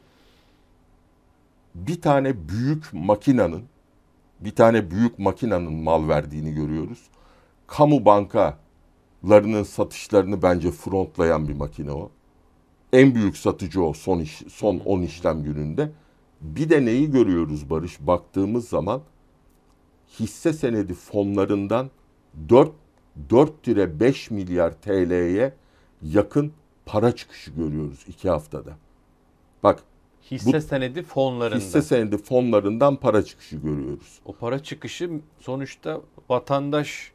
bir 1.75 2.01
tane 2.01 2.49
büyük 2.49 2.93
makinanın 2.93 3.63
bir 4.39 4.51
tane 4.55 4.91
büyük 4.91 5.19
makinanın 5.19 5.73
mal 5.73 6.07
verdiğini 6.07 6.53
görüyoruz. 6.53 6.99
Kamu 7.67 8.05
bankalarının 8.05 9.63
satışlarını 9.63 10.41
bence 10.41 10.71
frontlayan 10.71 11.47
bir 11.47 11.53
makine 11.53 11.91
o. 11.91 12.11
En 12.93 13.15
büyük 13.15 13.37
satıcı 13.37 13.83
o 13.83 13.93
son 13.93 14.19
iş, 14.19 14.41
son 14.49 14.79
10 14.79 15.01
işlem 15.01 15.43
gününde. 15.43 15.91
Bir 16.41 16.69
de 16.69 16.85
neyi 16.85 17.11
görüyoruz 17.11 17.69
Barış? 17.69 17.99
Baktığımız 17.99 18.69
zaman 18.69 19.01
hisse 20.19 20.53
senedi 20.53 20.93
fonlarından 20.93 21.89
4 22.49 22.71
4-5 23.29 24.33
milyar 24.33 24.73
TL'ye 24.73 25.53
yakın 26.01 26.53
para 26.85 27.15
çıkışı 27.15 27.51
görüyoruz 27.51 28.05
iki 28.07 28.29
haftada. 28.29 28.77
Bak 29.63 29.83
Hisse 30.31 30.57
Bu- 30.57 30.61
senedi 30.61 31.03
fonlarında. 31.03 31.59
hisse 31.59 31.81
senedi 31.81 32.17
fonlarından 32.17 32.95
para 32.95 33.23
çıkışı 33.25 33.55
görüyoruz. 33.55 34.19
O 34.25 34.33
para 34.33 34.63
çıkışı 34.63 35.09
sonuçta 35.39 36.01
vatandaş 36.29 37.11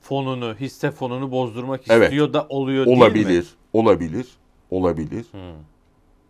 fonunu, 0.00 0.54
hisse 0.60 0.90
fonunu 0.90 1.30
bozdurmak 1.30 1.80
Evet. 1.90 2.02
istiyor 2.04 2.32
da 2.32 2.46
oluyor 2.48 2.86
değil 2.86 2.96
mi? 2.98 3.02
Olabilir, 3.04 3.54
olabilir, 3.72 4.28
olabilir. 4.70 5.24
Hı. 5.32 5.52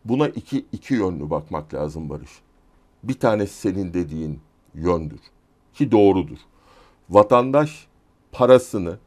Buna 0.04 0.28
iki, 0.28 0.66
iki 0.73 0.94
yönlü 0.94 1.30
bakmak 1.30 1.75
lazım 1.75 2.11
Barış. 2.11 2.30
Bir 3.02 3.14
tanesi 3.14 3.54
senin 3.54 3.94
dediğin 3.94 4.40
yöndür. 4.75 5.21
Ki 5.75 5.92
doğrudur. 5.92 6.38
Vatandaş 7.11 7.87
parasını 8.32 8.99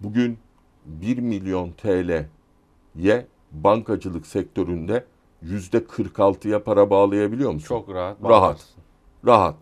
bugün 0.00 0.38
1 0.84 1.18
milyon 1.18 1.70
TL'ye 1.70 3.26
bankacılık 3.52 4.26
sektöründe 4.26 5.04
yüzde 5.42 5.78
46'ya 5.78 6.64
para 6.64 6.90
bağlayabiliyor 6.90 7.52
musun? 7.52 7.68
Çok 7.68 7.88
rahat. 7.88 8.16
Rahat. 8.22 8.30
bağlarsın. 8.30 8.82
Rahat. 9.26 9.56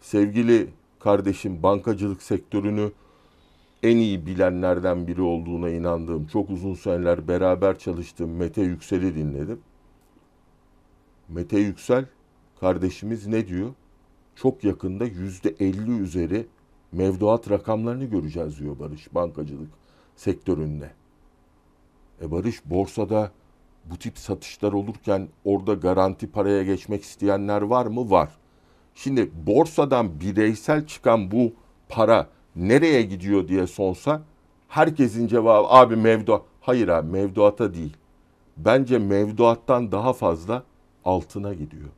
Sevgili 0.00 0.70
kardeşim 1.00 1.62
bankacılık 1.62 2.22
sektörünü 2.22 2.92
en 3.82 3.96
iyi 3.96 4.26
bilenlerden 4.26 5.06
biri 5.06 5.22
olduğuna 5.22 5.70
inandığım, 5.70 6.26
çok 6.26 6.50
uzun 6.50 6.74
seneler 6.74 7.28
beraber 7.28 7.78
çalıştığım 7.78 8.36
Mete 8.36 8.62
Yüksel'i 8.62 9.14
dinledim. 9.14 9.60
Mete 11.28 11.58
Yüksel 11.58 12.06
kardeşimiz 12.60 13.26
ne 13.26 13.48
diyor? 13.48 13.74
Çok 14.36 14.64
yakında 14.64 15.04
yüzde 15.04 15.54
50 15.60 15.90
üzeri 15.90 16.46
mevduat 16.92 17.50
rakamlarını 17.50 18.04
göreceğiz 18.04 18.58
diyor 18.58 18.78
Barış 18.78 19.14
bankacılık 19.14 19.70
sektöründe. 20.16 20.90
E 22.22 22.30
Barış 22.30 22.64
borsada 22.64 23.32
bu 23.84 23.96
tip 23.96 24.18
satışlar 24.18 24.72
olurken 24.72 25.28
orada 25.44 25.74
garanti 25.74 26.30
paraya 26.30 26.62
geçmek 26.62 27.02
isteyenler 27.02 27.62
var 27.62 27.86
mı? 27.86 28.10
Var. 28.10 28.30
Şimdi 28.94 29.30
borsadan 29.46 30.20
bireysel 30.20 30.86
çıkan 30.86 31.30
bu 31.30 31.52
para 31.88 32.28
nereye 32.56 33.02
gidiyor 33.02 33.48
diye 33.48 33.66
sorsa 33.66 34.22
herkesin 34.68 35.26
cevabı 35.26 35.68
abi 35.68 35.96
mevduat. 35.96 36.42
Hayır 36.60 36.88
abi 36.88 37.10
mevduata 37.10 37.74
değil. 37.74 37.96
Bence 38.56 38.98
mevduattan 38.98 39.92
daha 39.92 40.12
fazla 40.12 40.62
altına 41.04 41.54
gidiyor. 41.54 41.88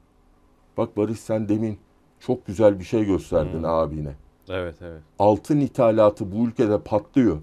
Bak 0.77 0.97
Barış 0.97 1.21
sen 1.21 1.49
demin 1.49 1.79
çok 2.21 2.47
güzel 2.47 2.79
bir 2.79 2.85
şey 2.85 3.05
gösterdin 3.05 3.59
Hmm. 3.59 3.65
abine. 3.65 4.13
Evet 4.49 4.75
evet. 4.83 5.03
Altın 5.19 5.61
ithalatı 5.61 6.33
bu 6.33 6.47
ülkede 6.49 6.81
patlıyor. 6.81 7.39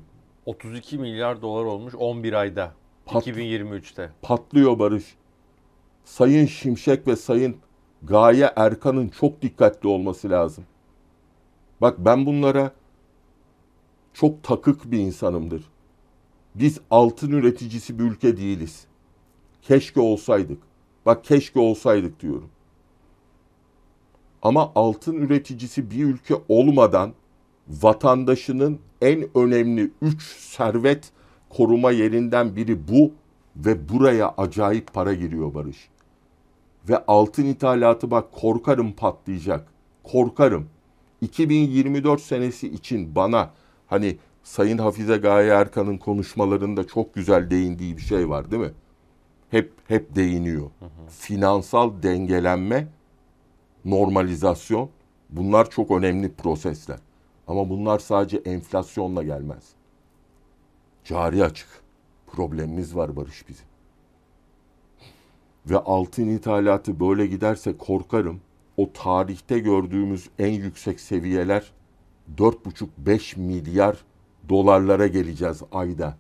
32 0.46 0.98
milyar 0.98 1.42
dolar 1.42 1.64
olmuş 1.66 1.96
11 1.96 2.34
ayda. 2.34 2.72
Pat- 3.06 3.22
2023'te. 3.28 4.10
Patlıyor 4.22 4.80
Barış. 4.80 5.16
Sayın 6.04 6.46
Şimşek 6.46 7.08
ve 7.08 7.16
Sayın 7.16 7.56
Gaye 8.04 8.54
Erkan'ın 8.56 9.08
çok 9.10 9.42
dikkatli 9.42 9.90
olması 9.90 10.30
lazım. 10.30 10.64
Bak 11.82 11.96
ben 12.00 12.26
bunlara 12.26 12.72
çok 14.14 14.44
takık 14.44 14.92
bir 14.92 15.00
insanımdır. 15.00 15.64
Biz 16.56 16.80
altın 16.92 17.32
üreticisi 17.32 18.00
bir 18.00 18.04
ülke 18.04 18.38
değiliz. 18.38 18.86
Keşke 19.62 20.00
olsaydık. 20.00 20.58
Bak 21.06 21.24
keşke 21.24 21.60
olsaydık 21.60 22.20
diyorum. 22.20 22.50
Ama 24.42 24.72
altın 24.76 25.16
üreticisi 25.16 25.92
bir 25.92 26.06
ülke 26.06 26.36
olmadan 26.50 27.14
vatandaşının 27.68 28.80
en 29.02 29.38
önemli 29.38 29.92
üç 30.02 30.24
servet 30.24 31.12
koruma 31.50 31.92
yerinden 31.92 32.56
biri 32.56 32.88
bu 32.88 33.12
ve 33.56 33.90
buraya 33.90 34.34
acayip 34.38 34.94
para 34.94 35.14
giriyor 35.14 35.54
Barış. 35.54 35.90
Ve 36.90 37.06
altın 37.06 37.46
ithalatı 37.46 38.12
bak 38.12 38.32
korkarım 38.32 38.92
patlayacak. 38.92 39.68
Korkarım. 40.04 40.68
2024 41.22 42.22
senesi 42.22 42.68
için 42.68 43.16
bana 43.16 43.52
hani 43.92 44.18
Sayın 44.44 44.78
Hafize 44.78 45.18
Gaye 45.18 45.50
Erkan'ın 45.50 45.98
konuşmalarında 45.98 46.88
çok 46.88 47.14
güzel 47.14 47.50
değindiği 47.50 47.98
bir 47.98 48.02
şey 48.02 48.30
var 48.30 48.52
değil 48.52 48.62
mi? 48.62 48.72
Hep 49.50 49.74
hep 49.88 50.16
değiniyor. 50.16 50.72
Finansal 51.10 52.04
dengelenme, 52.04 52.88
normalizasyon 53.86 54.90
bunlar 55.30 55.70
çok 55.70 55.92
önemli 55.92 56.34
prosesler. 56.34 57.00
Ama 57.48 57.70
bunlar 57.70 58.00
sadece 58.00 58.38
enflasyonla 58.38 59.24
gelmez. 59.24 59.70
Cari 61.04 61.44
açık 61.44 61.68
problemimiz 62.28 62.96
var 62.96 63.16
Barış 63.16 63.50
bizim. 63.50 63.66
Ve 65.66 65.78
altın 65.78 66.28
ithalatı 66.28 67.00
böyle 67.00 67.28
giderse 67.28 67.78
korkarım 67.78 68.42
o 68.78 68.94
tarihte 68.94 69.60
gördüğümüz 69.60 70.30
en 70.40 70.52
yüksek 70.52 71.00
seviyeler 71.00 71.72
4,5-5 72.38 73.40
milyar 73.40 73.98
dolarlara 74.50 75.08
geleceğiz 75.08 75.62
ayda. 75.72 76.18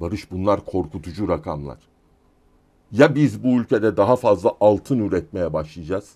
Barış 0.00 0.30
bunlar 0.30 0.64
korkutucu 0.64 1.28
rakamlar. 1.28 1.78
Ya 2.92 3.14
biz 3.14 3.44
bu 3.44 3.48
ülkede 3.48 3.96
daha 3.96 4.16
fazla 4.16 4.52
altın 4.60 4.98
üretmeye 4.98 5.52
başlayacağız? 5.52 6.12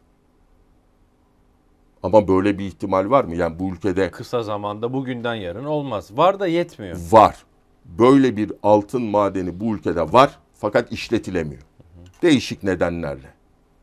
Ama 2.03 2.29
böyle 2.29 2.59
bir 2.59 2.65
ihtimal 2.65 3.11
var 3.11 3.25
mı? 3.25 3.37
Yani 3.37 3.59
bu 3.59 3.69
ülkede 3.69 4.11
Kısa 4.11 4.43
zamanda 4.43 4.93
bugünden 4.93 5.35
yarın 5.35 5.65
olmaz. 5.65 6.17
Var 6.17 6.41
da 6.41 6.47
yetmiyor. 6.47 6.99
var. 7.11 7.37
Böyle 7.85 8.37
bir 8.37 8.53
altın 8.63 9.03
madeni 9.03 9.61
bu 9.61 9.75
ülkede 9.75 10.13
var 10.13 10.39
fakat 10.55 10.93
işletilemiyor. 10.93 11.63
Değişik 12.23 12.63
nedenlerle. 12.63 13.29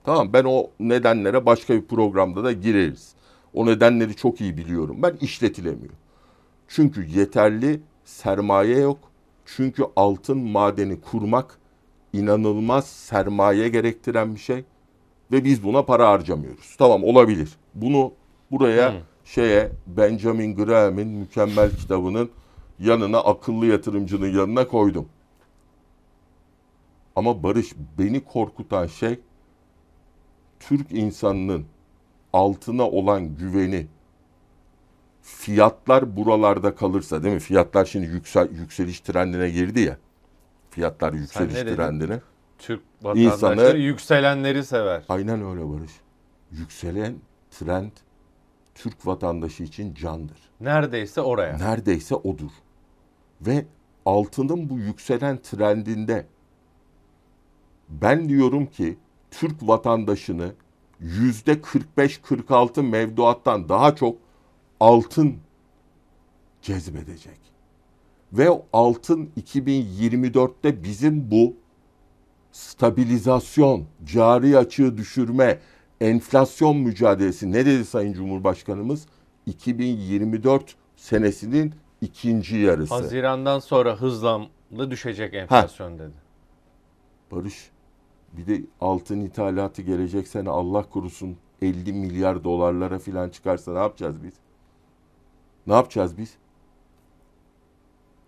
Tamam 0.03 0.33
ben 0.33 0.43
o 0.43 0.69
nedenlere 0.79 1.45
başka 1.45 1.73
bir 1.73 1.85
programda 1.85 2.43
da 2.43 2.51
gireriz. 2.51 3.13
O 3.53 3.65
nedenleri 3.65 4.15
çok 4.15 4.41
iyi 4.41 4.57
biliyorum. 4.57 4.97
Ben 5.03 5.17
işletilemiyor. 5.21 5.93
Çünkü 6.67 7.05
yeterli 7.05 7.81
sermaye 8.05 8.79
yok. 8.79 8.97
Çünkü 9.45 9.83
altın 9.95 10.37
madeni 10.37 11.01
kurmak 11.01 11.59
inanılmaz 12.13 12.87
sermaye 12.87 13.69
gerektiren 13.69 14.35
bir 14.35 14.39
şey 14.39 14.63
ve 15.31 15.43
biz 15.43 15.63
buna 15.63 15.85
para 15.85 16.09
harcamıyoruz. 16.09 16.75
Tamam 16.77 17.03
olabilir. 17.03 17.49
Bunu 17.75 18.13
buraya 18.51 18.93
Hı. 18.93 18.97
şeye 19.25 19.71
Benjamin 19.87 20.55
Graham'in 20.55 21.07
mükemmel 21.07 21.71
kitabının 21.71 22.29
yanına 22.79 23.19
akıllı 23.19 23.65
yatırımcının 23.65 24.27
yanına 24.27 24.67
koydum. 24.67 25.09
Ama 27.15 27.43
Barış 27.43 27.73
beni 27.97 28.23
korkutan 28.23 28.87
şey 28.87 29.19
Türk 30.59 30.91
insanının 30.91 31.65
altına 32.33 32.89
olan 32.89 33.35
güveni 33.35 33.87
fiyatlar 35.21 36.15
buralarda 36.15 36.75
kalırsa 36.75 37.23
değil 37.23 37.33
mi? 37.33 37.39
Fiyatlar 37.39 37.85
şimdi 37.85 38.05
yüksel, 38.05 38.51
yükseliş 38.51 38.99
trendine 38.99 39.49
girdi 39.49 39.79
ya. 39.79 39.97
Fiyatlar 40.69 41.13
yükseliş 41.13 41.53
trendine. 41.75 42.19
Türk 42.57 42.81
vatandaşları 43.01 43.55
İnsanı- 43.59 43.77
yükselenleri 43.77 44.63
sever. 44.63 45.03
Aynen 45.09 45.45
öyle 45.45 45.69
Barış. 45.69 45.91
Yükselen 46.51 47.15
trend 47.51 47.91
Türk 48.75 49.07
vatandaşı 49.07 49.63
için 49.63 49.93
candır. 49.93 50.37
Neredeyse 50.59 51.21
oraya. 51.21 51.57
Neredeyse 51.57 52.15
odur. 52.15 52.51
Ve 53.41 53.65
altının 54.05 54.69
bu 54.69 54.79
yükselen 54.79 55.37
trendinde 55.41 56.25
ben 57.89 58.29
diyorum 58.29 58.65
ki 58.65 58.97
Türk 59.31 59.55
vatandaşını 59.61 60.53
yüzde 61.03 61.53
45-46 61.53 62.81
mevduattan 62.81 63.69
daha 63.69 63.95
çok 63.95 64.17
altın 64.79 65.37
cezbedecek. 66.61 67.39
Ve 68.33 68.49
altın 68.73 69.29
2024'te 69.41 70.83
bizim 70.83 71.31
bu 71.31 71.55
stabilizasyon, 72.51 73.85
cari 74.05 74.57
açığı 74.57 74.97
düşürme, 74.97 75.59
enflasyon 76.01 76.77
mücadelesi 76.77 77.51
ne 77.51 77.65
dedi 77.65 77.85
Sayın 77.85 78.13
Cumhurbaşkanımız? 78.13 79.07
2024 79.45 80.75
senesinin 80.95 81.73
ikinci 82.01 82.57
yarısı. 82.57 82.93
Hazirandan 82.93 83.59
sonra 83.59 83.95
hızla 83.95 84.41
düşecek 84.91 85.33
enflasyon 85.33 85.99
dedi. 85.99 86.13
Barış 87.31 87.72
bir 88.37 88.47
de 88.47 88.61
altın 88.81 89.21
ithalatı 89.21 89.81
gelecek 89.81 90.27
sene 90.27 90.49
Allah 90.49 90.89
korusun 90.89 91.37
50 91.61 91.93
milyar 91.93 92.43
dolarlara 92.43 92.99
falan 92.99 93.29
çıkarsa 93.29 93.73
ne 93.73 93.79
yapacağız 93.79 94.23
biz? 94.23 94.33
Ne 95.67 95.73
yapacağız 95.73 96.17
biz? 96.17 96.33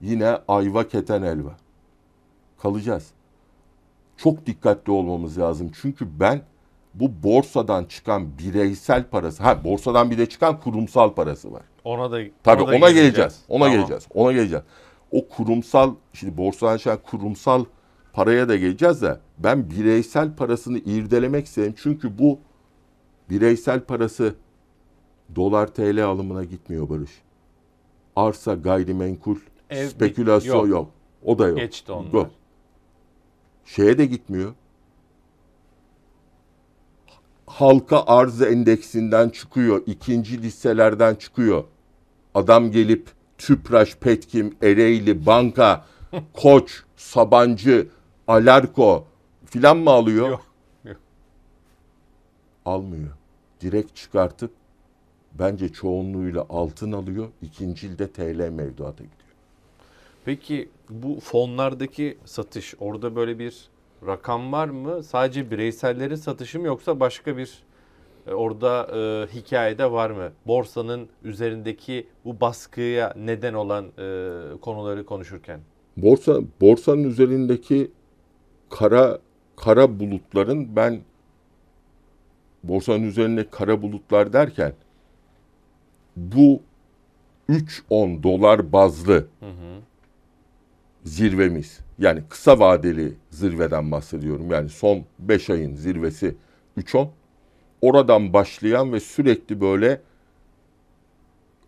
Yine 0.01 0.37
ayva 0.47 0.87
keten 0.87 1.21
elva. 1.21 1.57
Kalacağız. 2.57 3.11
Çok 4.17 4.45
dikkatli 4.45 4.91
olmamız 4.91 5.37
lazım. 5.37 5.71
Çünkü 5.81 6.19
ben 6.19 6.41
bu 6.93 7.23
borsadan 7.23 7.85
çıkan 7.85 8.37
bireysel 8.37 9.03
parası, 9.03 9.43
ha 9.43 9.63
borsadan 9.63 10.11
bir 10.11 10.17
de 10.17 10.29
çıkan 10.29 10.59
kurumsal 10.59 11.13
parası 11.13 11.53
var. 11.53 11.63
Ona 11.83 12.11
da 12.11 12.19
Tabii 12.43 12.63
ona, 12.63 12.71
da 12.71 12.75
ona 12.75 12.91
geleceğiz. 12.91 13.39
Ona 13.49 13.63
Tamam. 13.63 13.77
geleceğiz. 13.77 14.07
Ona 14.13 14.31
geleceğiz. 14.31 14.63
O 15.11 15.27
kurumsal 15.27 15.95
şimdi 16.13 16.37
borsadan 16.37 16.77
çıkan 16.77 16.97
kurumsal 17.03 17.65
paraya 18.15 18.49
da 18.49 18.55
geleceğiz 18.55 19.01
de 19.01 19.19
ben 19.39 19.69
bireysel 19.69 20.35
parasını 20.35 20.77
irdelemek 20.77 21.45
istedim. 21.45 21.73
Çünkü 21.77 22.17
bu 22.19 22.39
bireysel 23.29 23.79
parası 23.79 24.35
dolar 25.35 25.67
TL 25.67 26.05
alımına 26.05 26.43
gitmiyor 26.43 26.89
Barış. 26.89 27.11
Arsa, 28.15 28.53
gayrimenkul, 28.53 29.37
Ev- 29.69 29.87
spekülasyon 29.87 30.55
yok. 30.55 30.67
yok. 30.67 30.91
O 31.23 31.39
da 31.39 31.47
yok. 31.47 31.57
Geçti 31.57 31.91
onlar. 31.91 32.13
Yok. 32.13 32.29
Şeye 33.65 33.97
de 33.97 34.05
gitmiyor. 34.05 34.53
Halka 37.47 38.03
arz 38.07 38.41
endeksinden 38.41 39.29
çıkıyor. 39.29 39.83
ikinci 39.85 40.41
listelerden 40.41 41.15
çıkıyor. 41.15 41.63
Adam 42.35 42.71
gelip 42.71 43.09
Tüpraş, 43.37 43.95
Petkim, 43.95 44.55
Ereğli, 44.61 45.25
Banka, 45.25 45.85
Koç, 46.33 46.83
Sabancı, 46.95 47.87
Alarko 48.27 49.05
filan 49.45 49.77
mı 49.77 49.89
alıyor? 49.89 50.29
Yok. 50.29 50.45
Yok. 50.85 50.97
Almıyor. 52.65 53.11
Direkt 53.61 53.95
çıkartıp 53.95 54.51
bence 55.39 55.69
çoğunluğuyla 55.69 56.45
altın 56.49 56.91
alıyor. 56.91 57.27
İkincilde 57.41 58.11
TL 58.11 58.49
mevduata 58.49 59.03
gidiyor. 59.03 59.29
Peki 60.25 60.69
bu 60.89 61.19
fonlardaki 61.19 62.17
satış 62.25 62.75
orada 62.79 63.15
böyle 63.15 63.39
bir 63.39 63.69
rakam 64.07 64.51
var 64.51 64.67
mı? 64.67 65.03
Sadece 65.03 65.51
bireysellerin 65.51 66.15
satışı 66.15 66.59
mı 66.59 66.67
yoksa 66.67 66.99
başka 66.99 67.37
bir 67.37 67.63
e, 68.27 68.33
orada 68.33 68.87
e, 68.93 69.27
hikayede 69.35 69.91
var 69.91 70.09
mı? 70.09 70.31
Borsanın 70.47 71.09
üzerindeki 71.23 72.07
bu 72.25 72.39
baskıya 72.39 73.13
neden 73.17 73.53
olan 73.53 73.85
e, 73.85 74.31
konuları 74.61 75.05
konuşurken. 75.05 75.59
Borsa 75.97 76.39
borsanın 76.61 77.03
üzerindeki 77.03 77.91
kara 78.69 79.19
kara 79.55 79.99
bulutların 79.99 80.75
ben 80.75 81.01
borsanın 82.63 83.03
üzerinde 83.03 83.49
kara 83.49 83.81
bulutlar 83.81 84.33
derken 84.33 84.73
bu 86.15 86.61
3.10 87.49 88.23
dolar 88.23 88.71
bazlı 88.71 89.27
zirvemiz. 91.03 91.79
Yani 91.99 92.23
kısa 92.29 92.59
vadeli 92.59 93.13
zirveden 93.29 93.91
bahsediyorum. 93.91 94.51
Yani 94.51 94.69
son 94.69 95.05
5 95.19 95.49
ayın 95.49 95.75
zirvesi 95.75 96.35
3.10. 96.77 97.07
Oradan 97.81 98.33
başlayan 98.33 98.93
ve 98.93 98.99
sürekli 98.99 99.61
böyle 99.61 100.01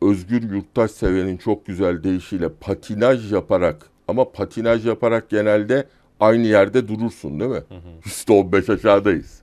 Özgür 0.01 0.51
Yurttaş 0.51 0.91
Seven'in 0.91 1.38
çok 1.38 1.65
güzel 1.65 2.03
deyişiyle 2.03 2.49
patinaj 2.49 3.33
yaparak 3.33 3.89
ama 4.07 4.31
patinaj 4.31 4.88
yaparak 4.88 5.29
genelde 5.29 5.88
aynı 6.19 6.47
yerde 6.47 6.88
durursun 6.88 7.39
değil 7.39 7.51
mi? 7.51 7.63
%15 8.03 8.73
aşağıdayız. 8.73 9.41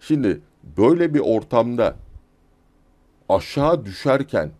Şimdi 0.00 0.40
böyle 0.76 1.14
bir 1.14 1.20
ortamda 1.20 1.96
aşağı 3.28 3.86
düşerken 3.86 4.50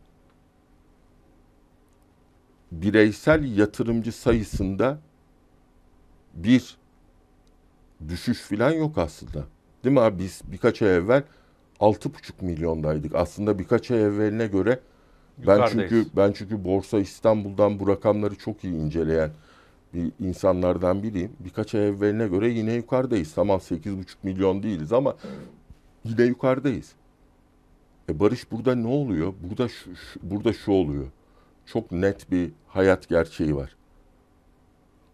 bireysel 2.73 3.57
yatırımcı 3.59 4.12
sayısında 4.12 4.99
bir 6.35 6.77
düşüş 8.09 8.40
falan 8.40 8.71
yok 8.71 8.99
aslında. 8.99 9.44
Değil 9.85 9.94
mi 9.94 10.01
abi? 10.01 10.18
Biz 10.18 10.40
birkaç 10.47 10.83
ay 10.83 10.97
evvel 10.97 11.23
6,5 11.81 12.44
milyondaydık. 12.44 13.14
Aslında 13.14 13.59
birkaç 13.59 13.90
ay 13.90 14.03
evveline 14.03 14.47
göre 14.47 14.81
ben 15.38 15.57
Yukarıdayız. 15.57 15.90
çünkü 15.90 16.16
ben 16.16 16.33
çünkü 16.33 16.64
Borsa 16.64 16.99
İstanbul'dan 16.99 17.81
bu 17.81 17.88
rakamları 17.88 18.35
çok 18.35 18.64
iyi 18.64 18.75
inceleyen 18.75 19.31
bir 19.94 20.12
insanlardan 20.20 21.03
biriyim. 21.03 21.33
Birkaç 21.40 21.74
ay 21.74 21.88
evveline 21.88 22.29
göre 22.29 22.48
yine 22.48 22.72
yukarıdayız. 22.72 23.35
Tamam 23.35 23.59
8,5 23.61 24.05
milyon 24.22 24.62
değiliz 24.62 24.92
ama 24.92 25.16
yine 26.05 26.22
yukarıdayız. 26.22 26.92
E 28.09 28.20
Barış 28.20 28.53
burada 28.53 28.74
ne 28.74 28.87
oluyor? 28.88 29.33
Burada 29.51 29.68
şu, 29.68 29.96
şu- 29.96 30.20
burada 30.22 30.53
şu 30.53 30.72
oluyor. 30.72 31.07
Çok 31.66 31.92
net 31.92 32.31
bir 32.31 32.53
hayat 32.68 33.09
gerçeği 33.09 33.57
var. 33.57 33.77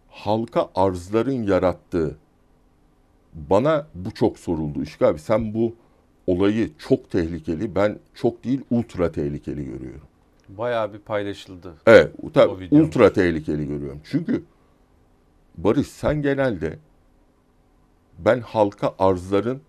Halka 0.09 0.69
arzların 0.75 1.43
yarattığı 1.43 2.17
bana 3.35 3.87
bu 3.95 4.11
çok 4.11 4.39
soruldu. 4.39 4.83
İşte 4.83 5.07
abi 5.07 5.19
sen 5.19 5.55
bu 5.55 5.75
olayı 6.27 6.71
çok 6.79 7.11
tehlikeli, 7.11 7.75
ben 7.75 7.99
çok 8.15 8.45
değil 8.45 8.61
ultra 8.71 9.13
tehlikeli 9.13 9.65
görüyorum. 9.65 10.01
Bayağı 10.49 10.93
bir 10.93 10.99
paylaşıldı. 10.99 11.75
Evet, 11.87 12.13
tabii 12.35 12.69
ultra 12.71 13.13
tehlikeli 13.13 13.67
görüyorum. 13.67 14.01
Çünkü 14.05 14.43
Barış 15.59 15.87
sen 15.89 16.23
genelde 16.23 16.79
ben 18.19 18.41
halka 18.41 18.95
arzların 18.99 19.61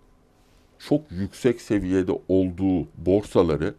çok 0.80 1.12
yüksek 1.12 1.62
seviyede 1.62 2.12
olduğu 2.28 2.88
borsaları 2.98 3.76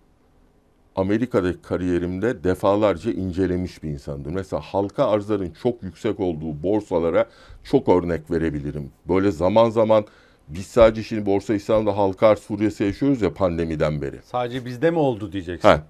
Amerika'daki 0.97 1.63
kariyerimde 1.63 2.45
defalarca 2.45 3.13
incelemiş 3.13 3.83
bir 3.83 3.89
insandım. 3.89 4.33
Mesela 4.35 4.61
halka 4.61 5.05
arzların 5.05 5.51
çok 5.63 5.83
yüksek 5.83 6.21
olduğu 6.21 6.63
borsalara 6.63 7.27
çok 7.65 7.89
örnek 7.89 8.31
verebilirim. 8.31 8.91
Böyle 9.09 9.31
zaman 9.31 9.71
zaman 9.71 10.05
biz 10.49 10.67
sadece 10.67 11.03
şimdi 11.03 11.27
Borsa 11.27 11.55
İstanbul'da 11.55 11.97
halka 11.97 12.29
arz 12.29 12.41
furyası 12.41 12.85
yaşıyoruz 12.85 13.23
ya 13.23 13.35
pandemiden 13.35 14.03
beri. 14.03 14.21
Sadece 14.25 14.65
bizde 14.65 14.91
mi 14.91 14.99
oldu 14.99 15.33
diyeceksin. 15.33 15.69
Ha. 15.69 15.83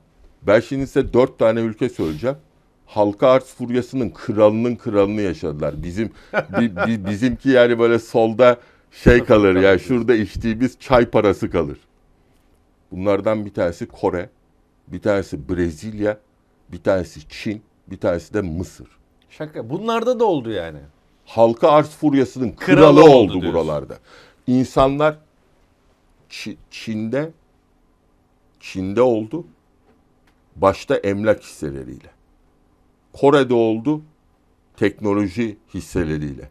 Ben 0.42 0.60
şimdi 0.60 0.86
size 0.86 1.12
dört 1.12 1.38
tane 1.38 1.60
ülke 1.60 1.88
söyleyeceğim. 1.88 2.36
Halka 2.86 3.28
arz 3.28 3.44
furyasının 3.44 4.10
kralının 4.10 4.76
kralını 4.76 5.20
yaşadılar. 5.20 5.82
Bizim 5.82 6.10
bi- 6.32 6.76
bi- 6.76 7.06
bizimki 7.10 7.48
yani 7.50 7.78
böyle 7.78 7.98
solda 7.98 8.56
şey 8.92 9.24
kalır 9.24 9.56
ya 9.56 9.78
şurada 9.78 10.14
içtiğimiz 10.14 10.78
çay 10.80 11.06
parası 11.10 11.50
kalır. 11.50 11.78
Bunlardan 12.92 13.46
bir 13.46 13.54
tanesi 13.54 13.86
Kore, 13.86 14.30
bir 14.88 15.00
tanesi 15.02 15.48
Brezilya, 15.48 16.18
bir 16.72 16.82
tanesi 16.82 17.28
Çin, 17.28 17.62
bir 17.86 17.96
tanesi 17.98 18.34
de 18.34 18.40
Mısır. 18.40 18.86
Şaka. 19.30 19.70
Bunlarda 19.70 20.20
da 20.20 20.24
oldu 20.24 20.50
yani. 20.50 20.78
Halka 21.24 21.68
arz 21.70 21.88
furyasının 21.88 22.50
kralı, 22.52 22.76
Kralı 22.80 23.00
oldu 23.04 23.10
oldu, 23.10 23.32
diyorsun. 23.32 23.52
buralarda. 23.54 23.98
İnsanlar 24.46 25.16
Çi- 26.30 26.56
Çin'de 26.70 27.30
Çin'de 28.60 29.02
oldu. 29.02 29.44
Başta 30.56 30.96
emlak 30.96 31.42
hisseleriyle. 31.42 32.15
Kore'de 33.20 33.54
oldu 33.54 34.02
teknoloji 34.76 35.56
hisseleriyle. 35.74 36.50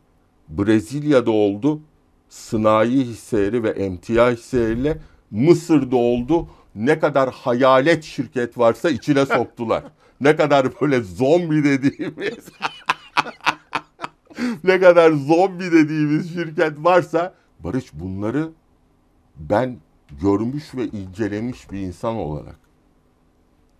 Brezilya'da 0.49 1.31
oldu 1.31 1.81
sanayi 2.29 3.05
hisseleri 3.05 3.63
ve 3.63 3.69
emtia 3.69 4.31
hisseleriyle. 4.31 4.97
Mısır'da 5.31 5.95
oldu 5.95 6.49
ne 6.75 6.99
kadar 6.99 7.29
hayalet 7.29 8.03
şirket 8.03 8.57
varsa 8.57 8.89
içine 8.89 9.25
soktular. 9.35 9.83
ne 10.21 10.35
kadar 10.35 10.81
böyle 10.81 11.01
zombi 11.01 11.63
dediğimiz 11.63 12.49
ne 14.63 14.79
kadar 14.79 15.11
zombi 15.11 15.71
dediğimiz 15.71 16.33
şirket 16.33 16.77
varsa 16.77 17.33
Barış 17.59 17.93
bunları 17.93 18.49
ben 19.37 19.77
görmüş 20.21 20.75
ve 20.75 20.85
incelemiş 20.85 21.71
bir 21.71 21.79
insan 21.79 22.15
olarak 22.15 22.64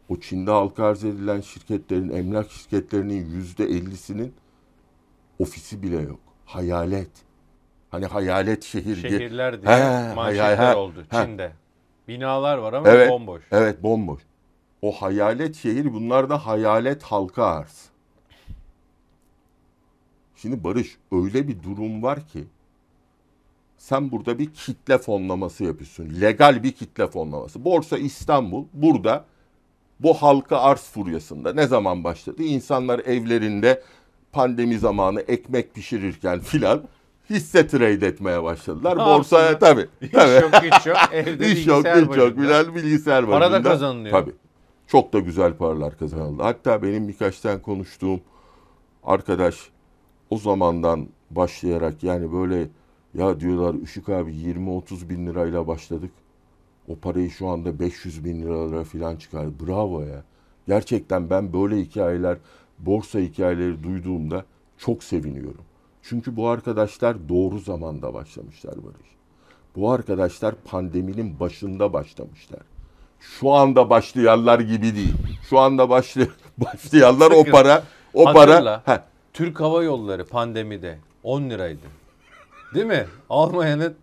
o 0.10 0.20
Çin'de 0.20 0.52
halka 0.52 0.86
arz 0.86 1.04
edilen 1.04 1.42
şirketlerin, 1.42 2.10
emlak 2.10 2.52
şirketlerinin 2.52 3.26
yüzde 3.26 3.64
ellisinin 3.66 4.34
ofisi 5.40 5.84
bile 5.84 6.02
yok. 6.02 6.20
Hayalet. 6.46 7.10
Hani 7.90 8.06
hayalet 8.06 8.64
şehir 8.64 9.04
diye. 9.04 9.20
Şehirler 9.20 9.62
diye 9.62 9.76
He, 9.76 10.14
manşetler 10.14 10.58
hay- 10.58 10.66
hay- 10.66 10.76
oldu 10.76 11.06
he. 11.10 11.26
Çin'de. 11.26 11.52
Binalar 12.08 12.58
var 12.58 12.74
ama 12.74 12.90
Evet. 12.90 13.10
bomboş. 13.12 13.44
Evet 13.52 13.84
bomboş. 13.84 14.22
O 14.82 14.92
hayalet 14.92 15.56
şehir 15.56 15.94
bunlar 15.94 16.30
da 16.30 16.46
hayalet 16.46 17.04
halka 17.04 17.46
arz. 17.46 17.86
Şimdi 20.36 20.64
Barış 20.64 20.98
öyle 21.12 21.48
bir 21.48 21.64
durum 21.64 22.04
var 22.04 22.28
ki 22.28 22.44
sen 23.78 24.12
burada 24.12 24.40
bir 24.40 24.54
kitle 24.54 24.98
fonlaması 24.98 25.64
yapıyorsun. 25.64 26.22
Legal 26.22 26.64
bir 26.64 26.72
kitle 26.72 27.08
fonlaması. 27.08 27.66
Borsa 27.66 27.98
İstanbul 27.98 28.66
burada 28.74 29.26
bu 30.00 30.14
halka 30.14 30.58
arz 30.58 30.82
furyasında 30.82 31.54
ne 31.54 31.68
zaman 31.68 32.04
başladı? 32.04 32.44
İnsanlar 32.44 33.00
evlerinde 33.00 33.82
pandemi 34.32 34.80
zamanı 34.80 35.22
ekmek 35.22 35.74
pişirirken 35.74 36.40
filan 36.40 36.84
hisse 37.30 37.68
trade 37.68 38.08
etmeye 38.08 38.44
başladılar. 38.44 38.98
Ne 38.98 39.06
Borsaya 39.06 39.50
yapsınlar? 39.50 39.60
tabii. 39.60 39.88
İş 40.06 40.12
tabii. 40.12 40.42
yok 40.42 40.52
güç 40.62 40.86
yok. 40.86 40.98
Evde 41.12 41.48
İş 41.52 41.68
yok, 41.68 41.86
bilgisayar 41.86 42.18
yok. 42.18 42.38
Bilal 42.38 42.76
bilgisayar 42.76 43.26
Para 43.26 43.52
da 43.52 43.64
kazanılıyor. 43.64 44.12
Tabii. 44.12 44.32
Çok 44.88 45.14
da 45.14 45.20
güzel 45.20 45.54
paralar 45.54 45.98
kazanıldı. 45.98 46.44
Hatta 46.44 46.84
benim 46.84 47.08
birkaç 47.08 47.40
tane 47.40 47.62
konuştuğum 47.62 48.22
arkadaş 49.04 49.56
o 50.30 50.38
zamandan 50.38 51.08
başlayarak 51.32 52.04
yani 52.04 52.34
böyle 52.34 52.68
ya 53.14 53.40
diyorlar 53.40 53.76
Işık 53.84 54.10
abi 54.10 54.32
20-30 54.32 55.10
bin 55.10 55.28
lirayla 55.28 55.68
başladık. 55.68 56.12
O 56.90 56.96
parayı 56.96 57.32
şu 57.32 57.48
anda 57.48 57.80
500 57.80 58.26
bin 58.26 58.42
liralara 58.42 58.84
falan 58.84 59.16
çıkar. 59.16 59.48
Bravo 59.60 60.02
ya. 60.02 60.24
Gerçekten 60.68 61.30
ben 61.30 61.54
böyle 61.54 61.78
hikayeler, 61.78 62.38
borsa 62.80 63.20
hikayeleri 63.20 63.84
duyduğumda 63.84 64.46
çok 64.78 65.04
seviniyorum. 65.04 65.62
Çünkü 66.02 66.36
bu 66.36 66.48
arkadaşlar 66.48 67.30
doğru 67.30 67.60
zamanda 67.60 68.14
başlamışlar 68.14 68.74
Barış. 68.84 69.16
Bu 69.76 69.92
arkadaşlar 69.92 70.56
pandeminin 70.56 71.40
başında 71.40 71.94
başlamışlar. 71.94 72.62
Şu 73.20 73.52
anda 73.52 73.90
başlayanlar 73.90 74.60
gibi 74.60 74.96
değil. 74.96 75.14
Şu 75.50 75.60
anda 75.60 75.90
başlay 75.90 76.28
başlayanlar 76.58 77.32
o 77.32 77.44
para 77.44 77.84
o 78.14 78.26
Hatırla. 78.26 78.84
para 78.86 78.98
Heh, 78.98 79.02
Türk 79.34 79.60
Hava 79.60 79.84
Yolları 79.84 80.26
pandemide 80.26 81.00
10 81.24 81.50
liraydı. 81.50 81.86
Değil 82.74 82.86
mi? 82.86 83.06
Almayanın 83.30 83.96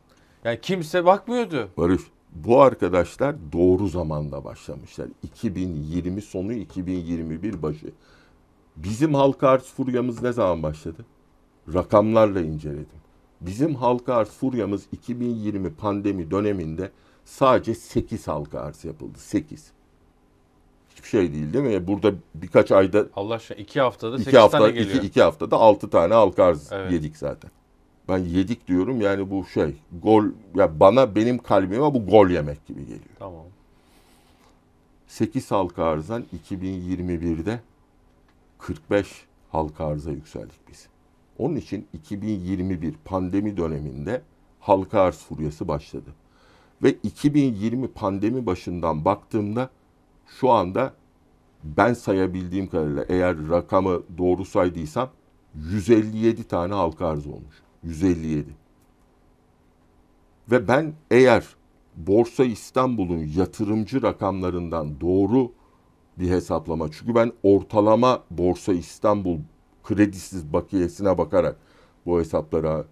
yani 0.45 0.61
kimse 0.61 1.05
bakmıyordu. 1.05 1.69
Barış 1.77 2.03
bu 2.35 2.61
arkadaşlar 2.63 3.37
doğru 3.53 3.89
zamanda 3.89 4.45
başlamışlar. 4.45 5.09
2020 5.23 6.23
sonu 6.23 6.53
2021 6.53 7.63
başı. 7.63 7.91
Bizim 8.77 9.15
halka 9.15 9.49
arz 9.49 9.63
furyamız 9.63 10.23
ne 10.23 10.33
zaman 10.33 10.63
başladı? 10.63 11.05
Rakamlarla 11.75 12.41
inceledim. 12.41 13.03
Bizim 13.41 13.75
halka 13.75 14.15
arz 14.15 14.29
furyamız 14.29 14.87
2020 14.93 15.75
pandemi 15.75 16.31
döneminde 16.31 16.91
sadece 17.25 17.75
8 17.75 18.29
halka 18.29 18.61
arz 18.61 18.85
yapıldı. 18.85 19.19
8. 19.19 19.73
Hiçbir 20.91 21.09
şey 21.09 21.33
değil 21.33 21.53
değil 21.53 21.65
mi? 21.65 21.87
Burada 21.87 22.15
birkaç 22.35 22.73
ayda 22.73 23.07
Allah 23.17 23.35
aşkına 23.35 23.59
2 23.59 23.81
haftada 23.81 24.17
8 24.19 24.29
iki 24.29 24.39
hafta 24.39 24.59
tane 24.59 24.71
geliyor. 24.73 25.03
iki 25.05 25.23
haftada 25.23 25.57
6 25.57 25.91
tane 25.91 26.15
halka 26.15 26.45
arz 26.45 26.69
Evet. 26.73 26.93
yedik 26.93 27.17
zaten. 27.17 27.51
Ben 28.09 28.19
yedik 28.19 28.69
diyorum 28.69 29.01
yani 29.01 29.31
bu 29.31 29.45
şey 29.45 29.75
gol 30.03 30.25
ya 30.55 30.81
bana 30.81 31.15
benim 31.15 31.39
kalbime 31.39 31.95
bu 31.95 32.07
gol 32.07 32.31
yemek 32.31 32.67
gibi 32.67 32.81
geliyor. 32.81 33.17
Tamam. 33.19 33.45
8 35.07 35.51
halka 35.51 35.85
arzdan 35.85 36.25
2021'de 36.51 37.61
45 38.59 39.25
halka 39.51 39.87
arza 39.87 40.11
yükseldik 40.11 40.69
biz. 40.69 40.87
Onun 41.39 41.57
için 41.57 41.87
2021 41.93 42.95
pandemi 43.05 43.57
döneminde 43.57 44.23
halka 44.61 45.01
arz 45.01 45.17
furyası 45.17 45.69
başladı. 45.69 46.11
Ve 46.83 46.93
2020 47.03 47.89
pandemi 47.89 48.47
başından 48.47 49.05
baktığımda 49.05 49.71
şu 50.27 50.51
anda 50.51 50.95
ben 51.65 51.95
sayabildiğim 51.95 52.67
kadarıyla 52.67 53.05
eğer 53.09 53.49
rakamı 53.49 54.03
doğru 54.19 54.45
saydıysam 54.45 55.11
157 55.55 56.45
tane 56.45 56.75
halka 56.75 57.07
arz 57.07 57.27
olmuş. 57.27 57.63
157. 57.83 58.47
Ve 60.51 60.69
ben 60.69 60.93
eğer 61.11 61.47
Borsa 61.97 62.45
İstanbul'un 62.45 63.31
yatırımcı 63.37 64.03
rakamlarından 64.03 65.01
doğru 65.01 65.53
bir 66.19 66.31
hesaplama. 66.31 66.93
Çünkü 66.93 67.15
ben 67.15 67.33
ortalama 67.43 68.23
Borsa 68.31 68.73
İstanbul 68.73 69.39
kredisiz 69.85 70.53
bakiyesine 70.53 71.19
bakarak 71.19 71.57
bu 72.07 72.21
hesaplara 72.21 72.85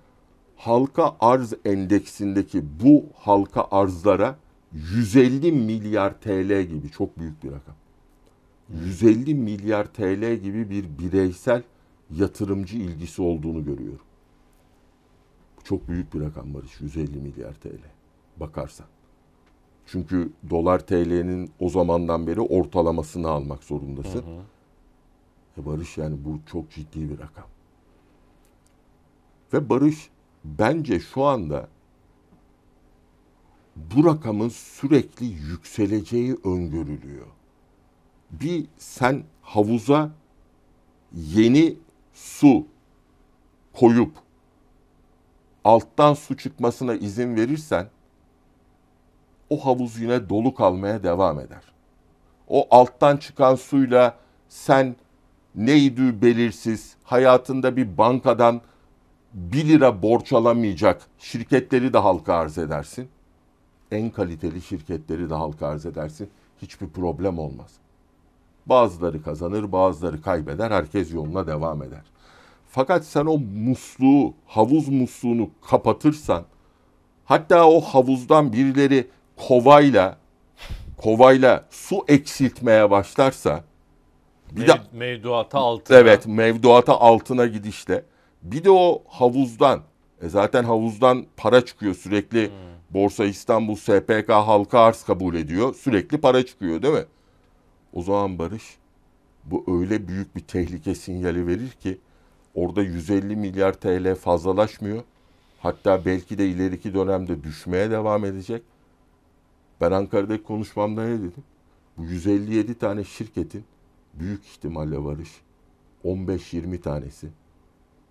halka 0.56 1.16
arz 1.20 1.54
endeksindeki 1.64 2.64
bu 2.84 3.04
halka 3.14 3.66
arzlara 3.70 4.36
150 4.72 5.52
milyar 5.52 6.20
TL 6.20 6.62
gibi 6.62 6.90
çok 6.90 7.18
büyük 7.18 7.44
bir 7.44 7.48
rakam. 7.48 7.74
150 8.84 9.34
milyar 9.34 9.86
TL 9.86 10.34
gibi 10.34 10.70
bir 10.70 10.98
bireysel 10.98 11.62
yatırımcı 12.10 12.76
ilgisi 12.76 13.22
olduğunu 13.22 13.64
görüyorum. 13.64 14.09
Çok 15.64 15.88
büyük 15.88 16.14
bir 16.14 16.20
rakam 16.20 16.54
Barış. 16.54 16.80
150 16.80 17.18
milyar 17.18 17.54
TL 17.54 17.80
bakarsan. 18.36 18.86
Çünkü 19.86 20.32
dolar 20.50 20.86
TL'nin 20.86 21.50
o 21.60 21.68
zamandan 21.68 22.26
beri 22.26 22.40
ortalamasını 22.40 23.28
almak 23.28 23.64
zorundasın. 23.64 24.22
Hı 24.22 24.40
hı. 25.60 25.62
E 25.62 25.66
Barış 25.66 25.98
yani 25.98 26.24
bu 26.24 26.40
çok 26.52 26.70
ciddi 26.70 27.10
bir 27.10 27.18
rakam. 27.18 27.46
Ve 29.52 29.68
Barış 29.68 30.10
bence 30.44 31.00
şu 31.00 31.24
anda 31.24 31.68
bu 33.76 34.04
rakamın 34.04 34.48
sürekli 34.48 35.26
yükseleceği 35.26 36.36
öngörülüyor. 36.44 37.26
Bir 38.30 38.66
sen 38.78 39.24
havuza 39.42 40.12
yeni 41.12 41.76
su 42.14 42.66
koyup 43.72 44.12
alttan 45.64 46.14
su 46.14 46.36
çıkmasına 46.36 46.94
izin 46.94 47.36
verirsen 47.36 47.86
o 49.50 49.66
havuz 49.66 49.98
yine 49.98 50.28
dolu 50.28 50.54
kalmaya 50.54 51.02
devam 51.02 51.40
eder. 51.40 51.62
O 52.48 52.66
alttan 52.70 53.16
çıkan 53.16 53.54
suyla 53.54 54.14
sen 54.48 54.96
neydi 55.54 56.22
belirsiz 56.22 56.96
hayatında 57.04 57.76
bir 57.76 57.98
bankadan 57.98 58.60
1 59.34 59.68
lira 59.68 60.02
borç 60.02 60.32
alamayacak 60.32 61.02
şirketleri 61.18 61.92
de 61.92 61.98
halka 61.98 62.34
arz 62.34 62.58
edersin. 62.58 63.08
En 63.90 64.10
kaliteli 64.10 64.62
şirketleri 64.62 65.30
de 65.30 65.34
halka 65.34 65.66
arz 65.66 65.86
edersin. 65.86 66.30
Hiçbir 66.62 66.88
problem 66.88 67.38
olmaz. 67.38 67.70
Bazıları 68.66 69.22
kazanır, 69.22 69.72
bazıları 69.72 70.22
kaybeder. 70.22 70.70
Herkes 70.70 71.12
yoluna 71.12 71.46
devam 71.46 71.82
eder. 71.82 72.02
Fakat 72.70 73.04
sen 73.04 73.26
o 73.26 73.38
musluğu, 73.38 74.34
havuz 74.46 74.88
musluğunu 74.88 75.50
kapatırsan, 75.70 76.44
hatta 77.24 77.68
o 77.68 77.80
havuzdan 77.80 78.52
birileri 78.52 79.08
kovayla 79.36 80.18
kovayla 80.96 81.66
su 81.70 82.04
eksiltmeye 82.08 82.90
başlarsa 82.90 83.64
bir 84.52 84.60
Mev, 84.60 84.68
de 84.68 84.80
mevduata 84.92 85.58
altına. 85.58 85.96
Evet, 85.98 86.26
mevduata 86.26 87.00
altına 87.00 87.46
gidişle 87.46 88.04
bir 88.42 88.64
de 88.64 88.70
o 88.70 89.02
havuzdan 89.08 89.80
e 90.22 90.28
zaten 90.28 90.64
havuzdan 90.64 91.26
para 91.36 91.64
çıkıyor 91.64 91.94
sürekli. 91.94 92.46
Hmm. 92.46 92.54
Borsa 92.90 93.24
İstanbul 93.24 93.76
SPK 93.76 94.28
halka 94.28 94.80
arz 94.80 95.04
kabul 95.04 95.34
ediyor. 95.34 95.74
Sürekli 95.74 96.20
para 96.20 96.46
çıkıyor 96.46 96.82
değil 96.82 96.94
mi? 96.94 97.04
O 97.92 98.02
zaman 98.02 98.38
Barış 98.38 98.78
bu 99.44 99.64
öyle 99.80 100.08
büyük 100.08 100.36
bir 100.36 100.40
tehlike 100.40 100.94
sinyali 100.94 101.46
verir 101.46 101.70
ki 101.70 101.98
orada 102.54 102.82
150 102.82 103.36
milyar 103.36 103.72
TL 103.72 104.14
fazlalaşmıyor. 104.14 105.02
Hatta 105.60 106.04
belki 106.04 106.38
de 106.38 106.48
ileriki 106.48 106.94
dönemde 106.94 107.44
düşmeye 107.44 107.90
devam 107.90 108.24
edecek. 108.24 108.62
Ben 109.80 109.92
Ankara'daki 109.92 110.42
konuşmamda 110.42 111.04
ne 111.04 111.18
dedim? 111.18 111.44
Bu 111.96 112.04
157 112.04 112.78
tane 112.78 113.04
şirketin 113.04 113.64
büyük 114.14 114.46
ihtimalle 114.46 115.04
varış 115.04 115.40
15-20 116.04 116.80
tanesi. 116.80 117.28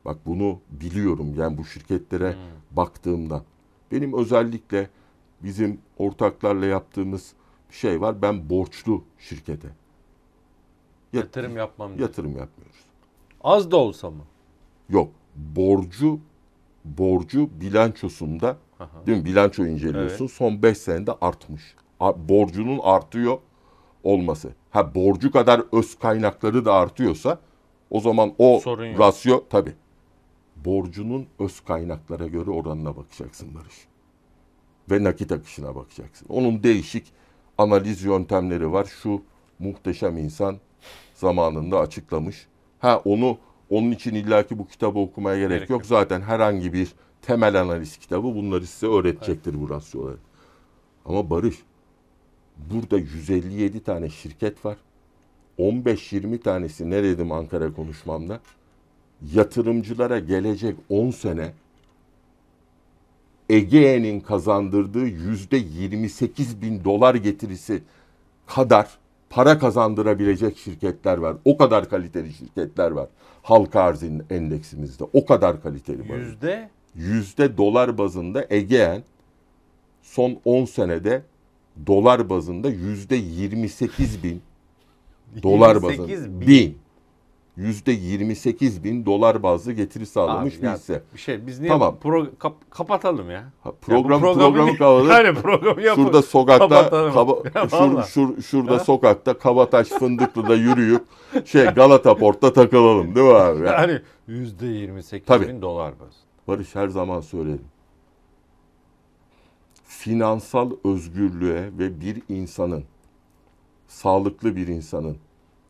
Bak 0.06 0.18
bunu 0.26 0.60
biliyorum 0.70 1.34
yani 1.38 1.58
bu 1.58 1.66
şirketlere 1.66 2.34
hmm. 2.34 2.42
baktığımda. 2.78 3.44
Benim 3.92 4.18
özellikle 4.18 4.90
bizim 5.44 5.82
ortaklarla 5.98 6.66
yaptığımız 6.66 7.34
bir 7.70 7.76
şey 7.76 8.02
var. 8.02 8.22
Ben 8.22 8.50
borçlu 8.50 9.04
şirkete. 9.20 9.68
Yat- 11.14 11.24
yatırım 11.24 11.58
yapmam. 11.58 12.00
Yatırım 12.00 12.38
yapmıyoruz. 12.38 12.89
Az 13.42 13.72
da 13.72 13.78
olsa 13.78 14.10
mı? 14.10 14.24
Yok. 14.90 15.12
Borcu 15.36 16.20
borcu 16.86 17.50
bilançosunda 17.62 18.58
Aha. 18.80 19.06
değil 19.08 19.18
mi? 19.18 19.26
Bilanço 19.26 19.66
inceliyorsun. 19.66 20.26
Evet. 20.26 20.34
Son 20.34 20.64
5 20.64 20.78
senede 20.78 21.12
artmış. 21.22 21.76
Borcunun 22.00 22.80
artıyor 22.84 23.38
olması. 24.04 24.50
Ha 24.72 24.96
borcu 24.96 25.32
kadar 25.32 25.62
öz 25.72 26.00
kaynakları 26.00 26.66
da 26.66 26.74
artıyorsa 26.74 27.40
o 27.90 28.00
zaman 28.00 28.34
o 28.38 28.62
rasyo 28.76 29.44
tabi. 29.50 29.74
Borcunun 30.56 31.28
öz 31.40 31.60
kaynaklara 31.60 32.28
göre 32.28 32.52
oranına 32.52 32.98
bakacaksın 32.98 33.56
Barış. 33.56 33.88
Ve 34.92 35.04
nakit 35.04 35.32
akışına 35.32 35.76
bakacaksın. 35.76 36.28
Onun 36.30 36.64
değişik 36.64 37.14
analiz 37.58 38.04
yöntemleri 38.04 38.72
var. 38.72 38.86
Şu 39.02 39.22
muhteşem 39.60 40.18
insan 40.18 40.58
zamanında 41.14 41.80
açıklamış. 41.80 42.48
Ha 42.80 43.02
onu 43.06 43.38
onun 43.70 43.92
için 43.92 44.16
illaki 44.16 44.60
bu 44.60 44.68
kitabı 44.68 45.00
okumaya 45.00 45.38
gerek, 45.38 45.50
gerek 45.50 45.70
yok. 45.70 45.80
yok. 45.80 45.86
Zaten 45.86 46.22
herhangi 46.22 46.74
bir 46.74 46.94
temel 47.22 47.62
analiz 47.62 47.98
kitabı 47.98 48.24
bunları 48.24 48.68
size 48.68 48.88
öğretecektir 48.88 49.52
evet. 49.52 49.62
bu 49.62 49.70
rasyoları. 49.70 50.18
Ama 51.06 51.30
Barış 51.30 51.56
burada 52.58 52.98
157 52.98 53.84
tane 53.84 54.10
şirket 54.10 54.66
var. 54.66 54.78
15-20 55.60 56.40
tanesi 56.40 56.90
ne 56.90 57.04
dedim 57.04 57.32
Ankara 57.32 57.74
konuşmamda? 57.74 58.40
Yatırımcılara 59.34 60.20
gelecek 60.20 60.76
10 60.90 61.12
sene 61.12 61.52
Ege'nin 63.50 64.20
kazandırdığı 64.20 65.06
yüzde 65.06 65.58
28 65.58 66.62
bin 66.62 66.84
dolar 66.84 67.16
getirisi 67.16 67.82
kadar 68.48 68.98
para 69.30 69.60
kazandırabilecek 69.60 70.58
şirketler 70.58 71.18
var. 71.18 71.38
O 71.46 71.58
kadar 71.58 71.90
kaliteli 71.90 72.34
şirketler 72.34 72.92
var. 72.92 73.08
Halka 73.42 73.82
arz 73.82 74.04
endeksimizde. 74.30 75.04
O 75.14 75.26
kadar 75.26 75.62
kaliteli. 75.62 76.14
Yüzde? 76.14 76.70
Yüzde 76.96 77.58
dolar 77.58 77.98
bazında 77.98 78.46
Egean 78.50 79.04
son 80.02 80.40
10 80.46 80.66
senede 80.66 81.22
dolar 81.88 82.30
bazında 82.30 82.70
yüzde 82.70 83.16
28 83.16 84.24
bin 84.24 84.42
dolar 85.44 85.84
bazında. 85.84 86.48
Bin 86.48 86.78
yüzde 87.60 87.92
28 87.92 88.84
bin 88.84 89.06
dolar 89.06 89.44
bazlı 89.44 89.74
getiri 89.74 90.06
sağlamış 90.06 90.56
Abi, 90.56 90.62
bir 90.62 90.68
hisse. 90.68 91.04
Bir 91.14 91.20
şey 91.20 91.48
biz 91.48 91.60
niye 91.60 91.70
tamam. 91.70 91.98
pro, 92.00 92.28
kap, 92.40 92.72
kapatalım 92.72 93.32
ya. 93.32 93.44
Ha, 93.64 93.72
program, 93.82 94.12
ya 94.12 94.20
programı, 94.20 94.54
programı 94.54 94.78
kapatalım. 94.78 95.10
Yani 95.10 95.42
programı 95.42 95.82
yapalım. 95.82 96.08
Şurada 96.08 96.22
sokakta 96.22 96.90
kaba, 96.90 97.36
şur, 97.70 98.04
şur, 98.04 98.42
şurada 98.42 98.76
ha? 98.76 98.80
sokakta 98.80 99.38
Kabataş 99.38 99.88
Fındıklı'da 99.88 100.56
yürüyüp 100.56 101.04
şey 101.46 101.66
Galata 101.66 102.16
Port'ta 102.16 102.54
takılalım 102.54 103.16
değil 103.16 103.28
mi 103.28 103.34
abi? 103.34 103.66
Yani 103.66 104.02
yüzde 104.28 104.68
28 104.68 105.28
Tabii. 105.28 105.48
bin 105.48 105.62
dolar 105.62 105.94
baz. 106.00 106.14
Barış 106.48 106.76
her 106.76 106.88
zaman 106.88 107.22
söylerim. 107.22 107.66
Finansal 109.86 110.72
özgürlüğe 110.84 111.70
ve 111.80 112.02
bir 112.02 112.22
insanın 112.30 112.84
sağlıklı 113.88 114.56
bir 114.56 114.68
insanın 114.68 115.18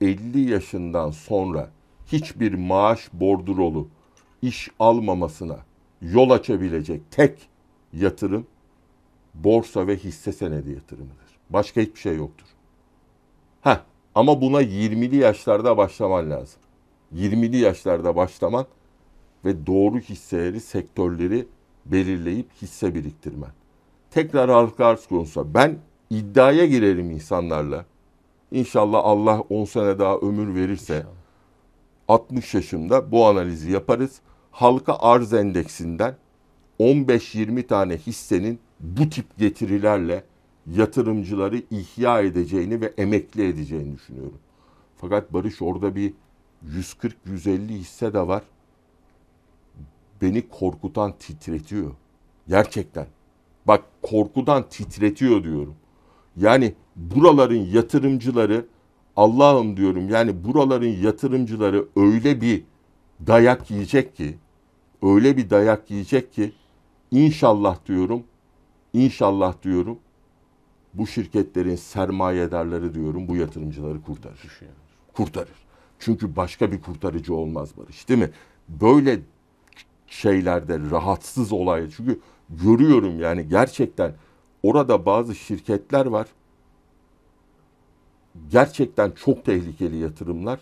50 0.01 0.39
yaşından 0.51 1.11
sonra 1.11 1.69
hiçbir 2.11 2.53
maaş 2.53 3.09
bordrolu 3.13 3.87
iş 4.41 4.69
almamasına 4.79 5.57
yol 6.01 6.29
açabilecek 6.29 7.11
tek 7.11 7.49
yatırım 7.93 8.47
borsa 9.33 9.87
ve 9.87 9.97
hisse 9.97 10.31
senedi 10.31 10.71
yatırımıdır. 10.71 11.39
Başka 11.49 11.81
hiçbir 11.81 11.99
şey 11.99 12.15
yoktur. 12.15 12.47
Ha 13.61 13.83
ama 14.15 14.41
buna 14.41 14.61
20'li 14.61 15.15
yaşlarda 15.15 15.77
başlaman 15.77 16.29
lazım. 16.31 16.61
20'li 17.15 17.57
yaşlarda 17.57 18.15
başlaman 18.15 18.65
ve 19.45 19.67
doğru 19.67 19.99
hisseleri, 19.99 20.59
sektörleri 20.59 21.47
belirleyip 21.85 22.47
hisse 22.61 22.95
biriktirmen. 22.95 23.51
Tekrar 24.11 24.49
halka 24.49 24.85
arz 24.85 25.07
konusu. 25.07 25.53
Ben 25.53 25.77
iddiaya 26.09 26.65
girerim 26.65 27.11
insanlarla. 27.11 27.85
İnşallah 28.51 28.99
Allah 29.03 29.39
10 29.39 29.65
sene 29.65 29.99
daha 29.99 30.17
ömür 30.17 30.55
verirse 30.55 30.95
İnşallah. 30.97 31.18
60 32.09 32.53
yaşında 32.53 33.11
bu 33.11 33.25
analizi 33.25 33.71
yaparız. 33.71 34.21
Halka 34.51 34.97
arz 34.99 35.33
endeksinden 35.33 36.15
15-20 36.79 37.67
tane 37.67 37.97
hissenin 37.97 38.59
bu 38.79 39.09
tip 39.09 39.37
getirilerle 39.37 40.23
yatırımcıları 40.67 41.61
ihya 41.71 42.21
edeceğini 42.21 42.81
ve 42.81 42.93
emekli 42.97 43.47
edeceğini 43.47 43.95
düşünüyorum. 43.95 44.39
Fakat 44.97 45.33
Barış 45.33 45.61
orada 45.61 45.95
bir 45.95 46.13
140-150 46.67 47.69
hisse 47.69 48.13
de 48.13 48.27
var. 48.27 48.43
Beni 50.21 50.49
korkutan 50.49 51.13
titretiyor. 51.19 51.91
Gerçekten. 52.47 53.07
Bak 53.65 53.83
korkudan 54.01 54.69
titretiyor 54.69 55.43
diyorum. 55.43 55.75
Yani 56.37 56.73
buraların 56.95 57.65
yatırımcıları 57.65 58.65
Allah'ım 59.19 59.77
diyorum 59.77 60.09
yani 60.09 60.43
buraların 60.43 60.87
yatırımcıları 60.87 61.85
öyle 61.95 62.41
bir 62.41 62.63
dayak 63.27 63.71
yiyecek 63.71 64.15
ki 64.15 64.37
öyle 65.01 65.37
bir 65.37 65.49
dayak 65.49 65.91
yiyecek 65.91 66.33
ki 66.33 66.53
inşallah 67.11 67.77
diyorum 67.85 68.23
inşallah 68.93 69.63
diyorum 69.63 69.99
bu 70.93 71.07
şirketlerin 71.07 71.75
sermayedarları 71.75 72.93
diyorum 72.93 73.27
bu 73.27 73.35
yatırımcıları 73.35 74.01
kurtarır. 74.01 74.39
Kurtarır. 75.13 75.65
Çünkü 75.99 76.35
başka 76.35 76.71
bir 76.71 76.81
kurtarıcı 76.81 77.33
olmaz 77.33 77.77
Barış 77.77 78.09
değil 78.09 78.19
mi? 78.19 78.29
Böyle 78.69 79.19
şeylerde 80.07 80.79
rahatsız 80.91 81.53
olay. 81.53 81.89
Çünkü 81.97 82.19
görüyorum 82.49 83.19
yani 83.19 83.47
gerçekten 83.47 84.13
orada 84.63 85.05
bazı 85.05 85.35
şirketler 85.35 86.05
var. 86.05 86.27
Gerçekten 88.51 89.11
çok 89.11 89.45
tehlikeli 89.45 89.97
yatırımlar. 89.97 90.59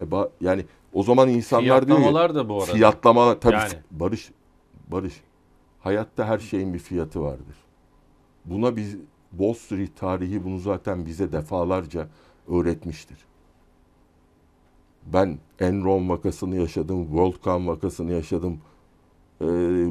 E 0.00 0.04
ba- 0.04 0.30
yani 0.40 0.64
o 0.92 1.02
zaman 1.02 1.28
insanlar 1.28 1.86
diyor 1.86 1.98
ya, 1.98 2.04
Fiyatlamalar 2.04 2.34
da 2.34 2.48
bu 2.48 2.62
arada. 2.62 2.72
Fiyatlama 2.72 3.40
tabii 3.40 3.54
Yani. 3.54 3.74
Barış 3.90 4.30
Barış 4.88 5.20
hayatta 5.80 6.26
her 6.26 6.38
şeyin 6.38 6.74
bir 6.74 6.78
fiyatı 6.78 7.22
vardır. 7.22 7.56
Buna 8.44 8.76
biz 8.76 8.96
Wall 9.30 9.54
Street 9.54 9.96
tarihi 9.96 10.44
bunu 10.44 10.58
zaten 10.58 11.06
bize 11.06 11.32
defalarca 11.32 12.08
öğretmiştir. 12.48 13.18
Ben 15.06 15.38
Enron 15.60 16.08
vakasını 16.08 16.56
yaşadım, 16.56 17.04
WorldCom 17.04 17.66
vakasını 17.66 18.12
yaşadım, 18.12 18.60
ee, 19.40 19.46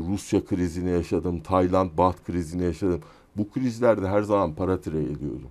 Rusya 0.09 0.45
krizini 0.45 0.89
yaşadım, 0.89 1.39
Tayland 1.41 1.97
baht 1.97 2.23
krizini 2.23 2.63
yaşadım. 2.63 3.01
Bu 3.37 3.49
krizlerde 3.49 4.07
her 4.07 4.21
zaman 4.21 4.53
para 4.55 4.81
trade 4.81 5.03
ediyordum. 5.03 5.49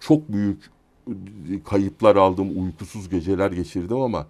Çok 0.00 0.32
büyük 0.32 0.70
e, 1.08 1.62
kayıplar 1.64 2.16
aldım, 2.16 2.64
uykusuz 2.64 3.08
geceler 3.08 3.50
geçirdim 3.52 4.00
ama 4.00 4.26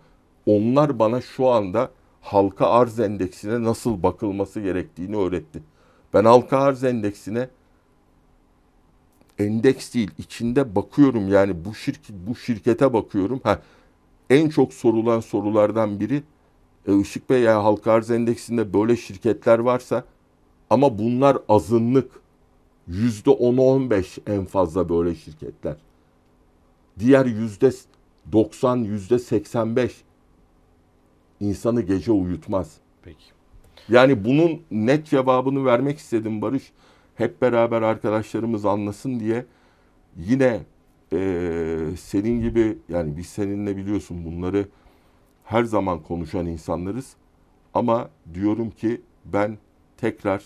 onlar 0.46 0.98
bana 0.98 1.20
şu 1.20 1.48
anda 1.48 1.90
halka 2.20 2.66
arz 2.66 3.00
endeksine 3.00 3.62
nasıl 3.62 4.02
bakılması 4.02 4.61
gerektiğini 4.61 5.16
öğretti. 5.16 5.62
Ben 6.14 6.24
halka 6.24 6.59
arz 6.59 6.85
endeksine 6.85 7.48
endeks 9.38 9.94
değil 9.94 10.11
içinde 10.18 10.76
bakıyorum 10.76 11.29
yani 11.29 11.64
bu 11.64 11.74
şirket 11.74 12.16
bu 12.26 12.37
şirkete 12.37 12.92
bakıyorum. 12.92 13.40
Ha 13.44 13.61
en 14.31 14.48
çok 14.48 14.72
sorulan 14.74 15.20
sorulardan 15.20 16.00
biri 16.00 16.22
e, 16.88 17.00
Işık 17.00 17.31
Bey 17.31 17.42
ya 17.42 17.64
halka 17.64 17.92
arz 17.92 18.11
endeksinde 18.11 18.74
böyle 18.74 18.96
şirketler 18.96 19.59
varsa 19.59 20.05
ama 20.70 20.98
bunlar 20.98 21.38
azınlık. 21.48 22.26
Yüzde 22.88 23.31
10-15 23.31 24.20
en 24.27 24.44
fazla 24.44 24.88
böyle 24.88 25.14
şirketler. 25.14 25.77
Diğer 26.99 27.27
yüzde 27.27 27.70
90, 28.33 28.77
yüzde 28.77 29.18
85 29.18 30.05
insanı 31.40 31.83
gece 31.83 32.12
uyutmaz. 32.12 32.77
Peki. 33.03 33.25
Yani 33.88 34.25
bunun 34.25 34.62
net 34.70 35.07
cevabını 35.07 35.64
vermek 35.64 35.99
istedim 35.99 36.42
Barış. 36.42 36.72
Hep 37.14 37.42
beraber 37.42 37.83
arkadaşlarımız 37.83 38.64
anlasın 38.66 39.20
diye 39.20 39.44
yine 40.16 40.61
eee, 41.12 41.96
senin 41.96 42.40
gibi 42.40 42.79
yani 42.88 43.16
biz 43.16 43.27
seninle 43.27 43.77
biliyorsun 43.77 44.25
bunları 44.25 44.68
her 45.44 45.64
zaman 45.64 46.03
konuşan 46.03 46.46
insanlarız. 46.46 47.16
Ama 47.75 48.11
diyorum 48.35 48.70
ki 48.70 49.01
ben 49.25 49.59
tekrar 49.96 50.44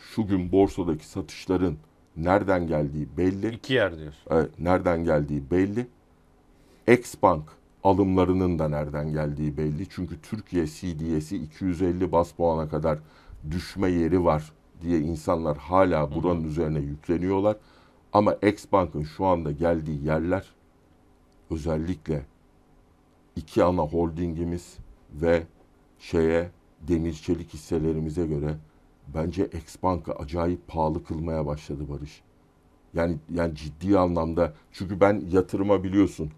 şu 0.00 0.26
gün 0.26 0.52
borsadaki 0.52 1.06
satışların 1.06 1.76
nereden 2.16 2.66
geldiği 2.66 3.08
belli. 3.16 3.54
İki 3.54 3.72
yer 3.72 3.98
diyorsun. 3.98 4.22
Evet, 4.30 4.50
nereden 4.58 5.04
geldiği 5.04 5.50
belli. 5.50 5.86
X-Bank 6.88 7.42
alımlarının 7.84 8.58
da 8.58 8.68
nereden 8.68 9.12
geldiği 9.12 9.56
belli. 9.56 9.88
Çünkü 9.90 10.20
Türkiye 10.20 10.66
CDS'i 10.66 11.36
250 11.36 12.12
bas 12.12 12.32
puana 12.32 12.68
kadar 12.68 12.98
düşme 13.50 13.90
yeri 13.90 14.24
var 14.24 14.52
diye 14.82 14.98
insanlar 14.98 15.58
hala 15.58 16.14
buranın 16.14 16.44
üzerine 16.44 16.78
yükleniyorlar. 16.78 17.56
Ama 18.12 18.34
X-Bank'ın 18.34 19.02
şu 19.02 19.24
anda 19.26 19.52
geldiği 19.52 20.04
yerler 20.04 20.44
özellikle 21.50 22.22
iki 23.36 23.64
ana 23.64 23.82
holdingimiz 23.82 24.76
ve 25.12 25.42
şeye 25.98 26.50
demir 26.80 27.12
çelik 27.12 27.54
hisselerimize 27.54 28.26
göre 28.26 28.54
bence 29.14 29.46
X-Bank'ı 29.46 30.12
acayip 30.12 30.68
pahalı 30.68 31.04
kılmaya 31.04 31.46
başladı 31.46 31.82
Barış. 31.88 32.22
Yani 32.94 33.16
yani 33.34 33.54
ciddi 33.54 33.98
anlamda 33.98 34.52
çünkü 34.72 35.00
ben 35.00 35.22
yatırıma 35.32 35.84
biliyorsun 35.84 36.30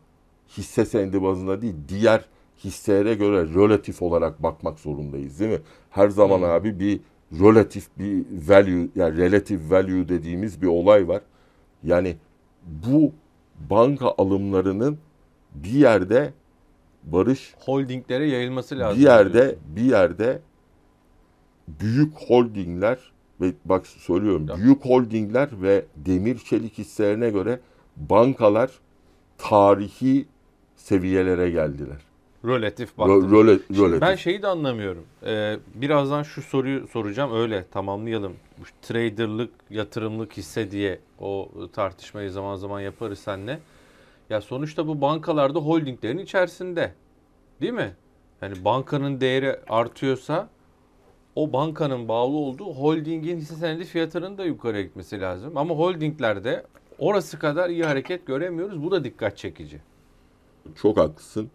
hisse 0.56 0.84
senedi 0.84 1.22
bazında 1.22 1.62
değil 1.62 1.74
diğer 1.88 2.24
hisselere 2.64 3.14
göre 3.14 3.54
relatif 3.54 4.02
olarak 4.02 4.42
bakmak 4.42 4.78
zorundayız 4.80 5.40
değil 5.40 5.50
mi? 5.52 5.60
Her 5.90 6.08
zaman 6.08 6.38
Hmm. 6.38 6.44
abi 6.44 6.80
bir 6.80 7.00
relatif 7.32 7.88
bir 7.98 8.26
value 8.48 8.88
yani 8.96 9.16
relative 9.18 9.70
value 9.70 10.08
dediğimiz 10.08 10.62
bir 10.62 10.66
olay 10.66 11.08
var. 11.08 11.22
Yani 11.84 12.16
bu 12.64 13.12
banka 13.70 14.14
alımlarının 14.18 14.98
bir 15.54 15.70
yerde 15.70 16.32
barış 17.02 17.54
Holdinglere 17.58 18.26
yayılması 18.28 18.78
lazım. 18.78 18.98
bir 18.98 19.04
yerde 19.04 19.56
bir 19.76 19.82
yerde 19.82 20.40
büyük 21.68 22.14
holdingler 22.16 22.98
ve 23.40 23.52
bak 23.64 23.86
söylüyorum 23.86 24.46
Ya. 24.48 24.56
büyük 24.56 24.84
holdingler 24.84 25.48
ve 25.62 25.84
demir 25.96 26.38
çelik 26.38 26.78
hisselerine 26.78 27.30
göre 27.30 27.60
bankalar 27.96 28.70
tarihi 29.38 30.26
seviyelere 30.76 31.50
geldiler. 31.50 31.96
Relatif 32.44 32.90
Rö- 32.98 33.30
röle- 33.30 33.60
Şimdi 33.66 33.80
relatif. 33.80 34.00
ben 34.00 34.14
şeyi 34.14 34.42
de 34.42 34.46
anlamıyorum. 34.46 35.04
Ee, 35.26 35.56
birazdan 35.74 36.22
şu 36.22 36.42
soruyu 36.42 36.86
soracağım 36.88 37.34
öyle 37.34 37.64
tamamlayalım. 37.70 38.32
Bu 38.58 38.62
traderlık, 38.82 39.50
yatırımlık 39.70 40.36
hisse 40.36 40.70
diye 40.70 40.98
o 41.20 41.48
tartışmayı 41.72 42.30
zaman 42.30 42.56
zaman 42.56 42.80
yaparız 42.80 43.18
seninle. 43.18 43.58
Ya 44.30 44.40
sonuçta 44.40 44.86
bu 44.88 45.00
bankalarda 45.00 45.58
holdinglerin 45.58 46.18
içerisinde. 46.18 46.92
Değil 47.60 47.72
mi? 47.72 47.94
Yani 48.42 48.64
bankanın 48.64 49.20
değeri 49.20 49.56
artıyorsa 49.68 50.48
o 51.36 51.52
bankanın 51.52 52.08
bağlı 52.08 52.36
olduğu 52.36 52.64
holdingin 52.64 53.36
hisse 53.36 53.54
senedi 53.54 53.84
fiyatının 53.84 54.38
da 54.38 54.44
yukarıya 54.44 54.82
gitmesi 54.82 55.20
lazım. 55.20 55.56
Ama 55.56 55.74
holdinglerde 55.74 56.66
orası 56.98 57.38
kadar 57.38 57.70
iyi 57.70 57.84
hareket 57.84 58.26
göremiyoruz. 58.26 58.82
Bu 58.82 58.90
da 58.90 59.04
dikkat 59.04 59.36
çekici. 59.36 59.80
Çok 60.74 60.96
haklısın. 60.96 61.50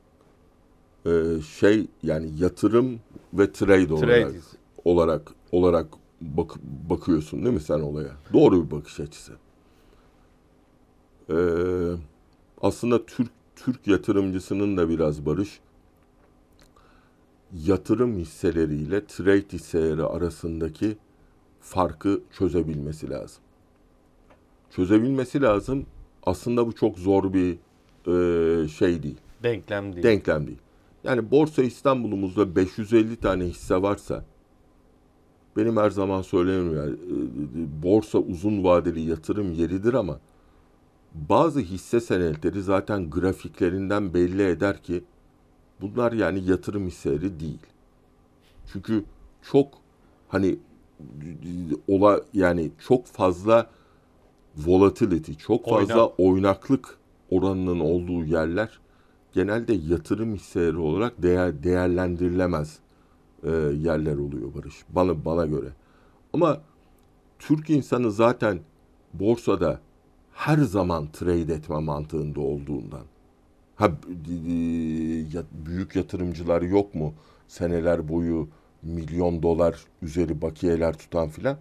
Ee, 1.05 1.11
şey 1.59 1.87
yani 2.03 2.29
yatırım 2.39 2.99
ve 3.33 3.51
trade 3.51 3.93
olarak 3.93 4.33
olarak 4.85 5.31
olarak 5.51 5.87
bak, 6.21 6.51
bakıyorsun 6.89 7.45
değil 7.45 7.55
mi 7.55 7.61
sen 7.61 7.79
olaya? 7.79 8.11
Doğru 8.33 8.65
bir 8.65 8.71
bakış 8.71 8.99
açısı. 8.99 9.33
Ee, 11.29 11.35
aslında 12.61 13.05
Türk 13.05 13.31
Türk 13.55 13.87
yatırımcısının 13.87 14.77
da 14.77 14.89
biraz 14.89 15.25
barış 15.25 15.59
yatırım 17.53 18.17
hisseleriyle 18.17 19.05
trade 19.05 19.53
hisseleri 19.53 20.03
arasındaki 20.03 20.97
farkı 21.59 22.21
çözebilmesi 22.31 23.09
lazım. 23.09 23.43
Çözebilmesi 24.69 25.41
lazım. 25.41 25.85
Aslında 26.23 26.67
bu 26.67 26.75
çok 26.75 26.99
zor 26.99 27.33
bir 27.33 27.57
e, 28.07 28.67
şey 28.67 29.03
değil 29.03 29.17
Denklem 29.43 29.93
değil. 29.93 30.03
denklem 30.03 30.47
değil. 30.47 30.59
Yani 31.03 31.31
Borsa 31.31 31.63
İstanbul'umuzda 31.63 32.55
550 32.55 33.15
tane 33.15 33.43
hisse 33.43 33.81
varsa 33.81 34.25
benim 35.57 35.77
her 35.77 35.89
zaman 35.89 36.21
söylediğim 36.21 36.75
yani, 36.77 36.91
e, 36.93 37.83
borsa 37.83 38.17
uzun 38.17 38.63
vadeli 38.63 39.01
yatırım 39.01 39.53
yeridir 39.53 39.93
ama 39.93 40.19
bazı 41.13 41.59
hisse 41.59 41.99
senetleri 41.99 42.61
zaten 42.61 43.09
grafiklerinden 43.09 44.13
belli 44.13 44.43
eder 44.43 44.83
ki 44.83 45.03
bunlar 45.81 46.11
yani 46.11 46.49
yatırım 46.49 46.87
hisseleri 46.87 47.39
değil. 47.39 47.59
Çünkü 48.73 49.03
çok 49.41 49.67
hani 50.27 50.59
ola 51.87 52.21
yani 52.33 52.71
çok 52.87 53.05
fazla 53.05 53.69
volatility, 54.57 55.33
çok 55.33 55.69
fazla 55.69 56.05
Oynak. 56.07 56.19
oynaklık 56.19 56.97
oranının 57.29 57.79
olduğu 57.79 58.23
yerler 58.25 58.79
genelde 59.33 59.73
yatırım 59.73 60.35
hisseleri 60.35 60.77
olarak 60.77 61.23
değer 61.23 61.63
değerlendirilemez 61.63 62.79
e, 63.43 63.49
yerler 63.81 64.17
oluyor 64.17 64.53
Barış. 64.55 64.75
Bana 64.89 65.25
bana 65.25 65.45
göre. 65.45 65.67
Ama 66.33 66.61
Türk 67.39 67.69
insanı 67.69 68.11
zaten 68.11 68.59
borsada 69.13 69.79
her 70.33 70.57
zaman 70.57 71.07
trade 71.11 71.53
etme 71.53 71.79
mantığında 71.79 72.39
olduğundan. 72.39 73.10
Ha 73.81 73.91
büyük 75.65 75.95
yatırımcılar 75.95 76.61
yok 76.61 76.95
mu? 76.95 77.13
Seneler 77.47 78.09
boyu 78.09 78.49
milyon 78.83 79.43
dolar 79.43 79.85
üzeri 80.01 80.41
bakiyeler 80.41 80.97
tutan 80.97 81.29
filan. 81.29 81.57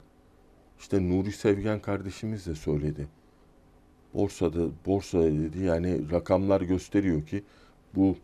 İşte 0.79 1.11
Nuri 1.11 1.33
Sevgen 1.33 1.81
kardeşimiz 1.81 2.47
de 2.47 2.55
söyledi. 2.55 3.09
Borsada 4.15 4.67
borsa 4.87 5.23
dedi 5.23 5.59
yani 5.63 6.11
rakamlar 6.11 6.61
gösteriyor 6.61 7.27
ki 7.27 7.45
bu 7.95 8.17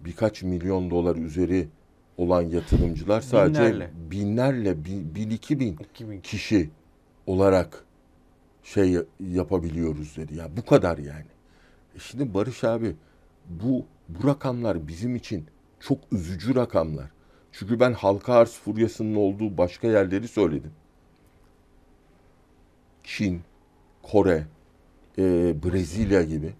birkaç 0.00 0.42
milyon 0.42 0.90
dolar 0.90 1.16
üzeri 1.16 1.68
olan 2.16 2.42
yatırımcılar 2.42 3.20
sadece 3.20 3.60
binlerle, 3.60 3.90
binlerle 4.10 4.84
bin, 4.84 5.14
bin 5.14 5.30
iki 5.30 5.60
bin, 5.60 5.78
iki 5.90 6.10
bin 6.10 6.20
kişi 6.20 6.70
olarak 7.26 7.84
şey 8.62 8.96
yapabiliyoruz 9.20 10.16
dedi. 10.16 10.36
Ya 10.36 10.56
bu 10.56 10.64
kadar 10.64 10.98
yani. 10.98 11.26
E 11.96 11.98
şimdi 11.98 12.34
Barış 12.34 12.64
abi 12.64 12.96
bu 13.48 13.86
bu 14.08 14.28
rakamlar 14.28 14.88
bizim 14.88 15.16
için 15.16 15.46
çok 15.80 15.98
üzücü 16.12 16.54
rakamlar. 16.54 17.10
Çünkü 17.52 17.80
ben 17.80 17.92
halka 17.92 18.34
arz 18.34 18.52
furyasının 18.52 19.14
olduğu 19.14 19.58
başka 19.58 19.88
yerleri 19.88 20.28
söyledim. 20.28 20.72
Çin, 23.04 23.42
Kore, 24.02 24.46
e, 25.18 25.22
Brezilya 25.62 26.22
gibi. 26.22 26.52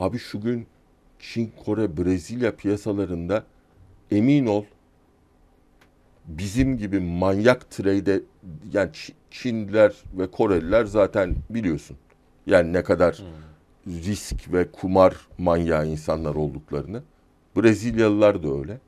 Abi 0.00 0.18
şu 0.18 0.40
gün 0.40 0.66
Çin, 1.18 1.52
Kore, 1.64 1.96
Brezilya 1.96 2.56
piyasalarında 2.56 3.44
emin 4.10 4.46
ol 4.46 4.64
bizim 6.26 6.78
gibi 6.78 7.00
manyak 7.00 7.70
trade 7.70 8.20
yani 8.72 8.90
Çinliler 9.30 9.94
ve 10.18 10.30
Koreliler 10.30 10.84
zaten 10.84 11.36
biliyorsun. 11.50 11.96
Yani 12.46 12.72
ne 12.72 12.84
kadar 12.84 13.18
hmm. 13.18 13.53
Risk 13.86 14.52
ve 14.52 14.70
kumar 14.70 15.16
manyağı 15.38 15.88
insanlar 15.88 16.34
olduklarını. 16.34 17.02
Brezilyalılar 17.56 18.42
da 18.42 18.58
öyle. 18.58 18.78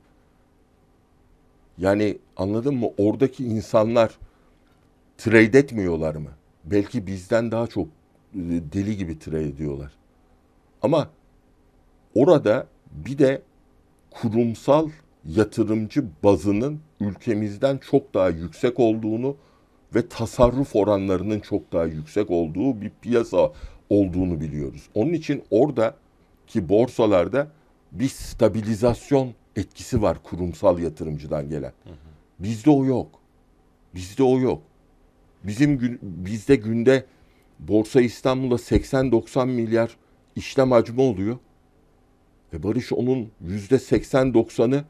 Yani 1.77 2.17
anladın 2.37 2.75
mı? 2.75 2.87
Oradaki 2.97 3.45
insanlar 3.45 4.17
trade 5.17 5.59
etmiyorlar 5.59 6.15
mı? 6.15 6.29
Belki 6.65 7.07
bizden 7.07 7.51
daha 7.51 7.67
çok 7.67 7.87
e, 8.35 8.39
deli 8.73 8.97
gibi 8.97 9.19
trade 9.19 9.43
ediyorlar. 9.43 9.91
Ama 10.81 11.09
orada 12.15 12.67
bir 12.91 13.17
de 13.17 13.41
kurumsal 14.11 14.89
yatırımcı 15.25 16.05
bazının 16.23 16.79
ülkemizden 16.99 17.77
çok 17.77 18.13
daha 18.13 18.29
yüksek 18.29 18.79
olduğunu 18.79 19.35
ve 19.95 20.07
tasarruf 20.07 20.75
oranlarının 20.75 21.39
çok 21.39 21.73
daha 21.73 21.85
yüksek 21.85 22.31
olduğu 22.31 22.81
bir 22.81 22.91
piyasa 23.01 23.51
olduğunu 23.89 24.41
biliyoruz. 24.41 24.89
Onun 24.93 25.13
için 25.13 25.43
orada 25.51 25.95
ki 26.47 26.69
borsalarda 26.69 27.51
bir 27.91 28.09
stabilizasyon 28.09 29.33
etkisi 29.55 30.01
var 30.01 30.17
kurumsal 30.23 30.79
yatırımcıdan 30.79 31.49
gelen. 31.49 31.73
Bizde 32.39 32.69
o 32.69 32.85
yok. 32.85 33.19
Bizde 33.95 34.23
o 34.23 34.39
yok. 34.39 34.61
Bizim 35.43 35.77
gün, 35.77 35.99
bizde 36.01 36.55
günde 36.55 37.05
Borsa 37.59 38.01
İstanbul'da 38.01 38.55
80-90 38.55 39.47
milyar 39.47 39.97
işlem 40.35 40.71
hacmi 40.71 41.01
oluyor. 41.01 41.37
E 42.53 42.63
Barış 42.63 42.93
onun 42.93 43.31
yüzde 43.41 43.75
80-90'ı 43.75 44.85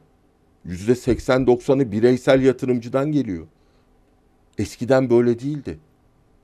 yüzde 0.66 0.92
80-90'ı 0.92 1.92
bireysel 1.92 2.42
yatırımcıdan 2.42 3.12
geliyor. 3.12 3.48
Eskiden 4.58 5.10
böyle 5.10 5.40
değildi. 5.40 5.80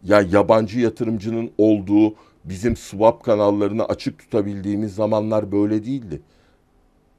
Ya 0.04 0.22
yabancı 0.22 0.80
yatırımcının 0.80 1.52
olduğu 1.58 2.16
bizim 2.46 2.76
swap 2.76 3.24
kanallarını 3.24 3.86
açık 3.86 4.20
tutabildiğimiz 4.20 4.96
zamanlar 4.96 5.52
böyle 5.52 5.86
değildi. 5.86 6.22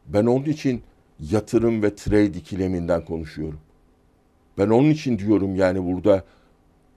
Ben 0.07 0.27
onun 0.27 0.45
için 0.45 0.83
yatırım 1.21 1.83
ve 1.83 1.95
trade 1.95 2.27
ikileminden 2.27 3.05
konuşuyorum. 3.05 3.61
Ben 4.59 4.69
onun 4.69 4.91
için 4.91 5.19
diyorum 5.19 5.57
yani 5.57 5.85
burada 5.85 6.25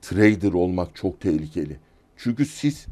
trader 0.02 0.54
olmak 0.54 0.96
çok 0.96 1.22
tehlikeli. 1.22 1.80
Çünkü 2.18 2.46
siz 2.46 2.86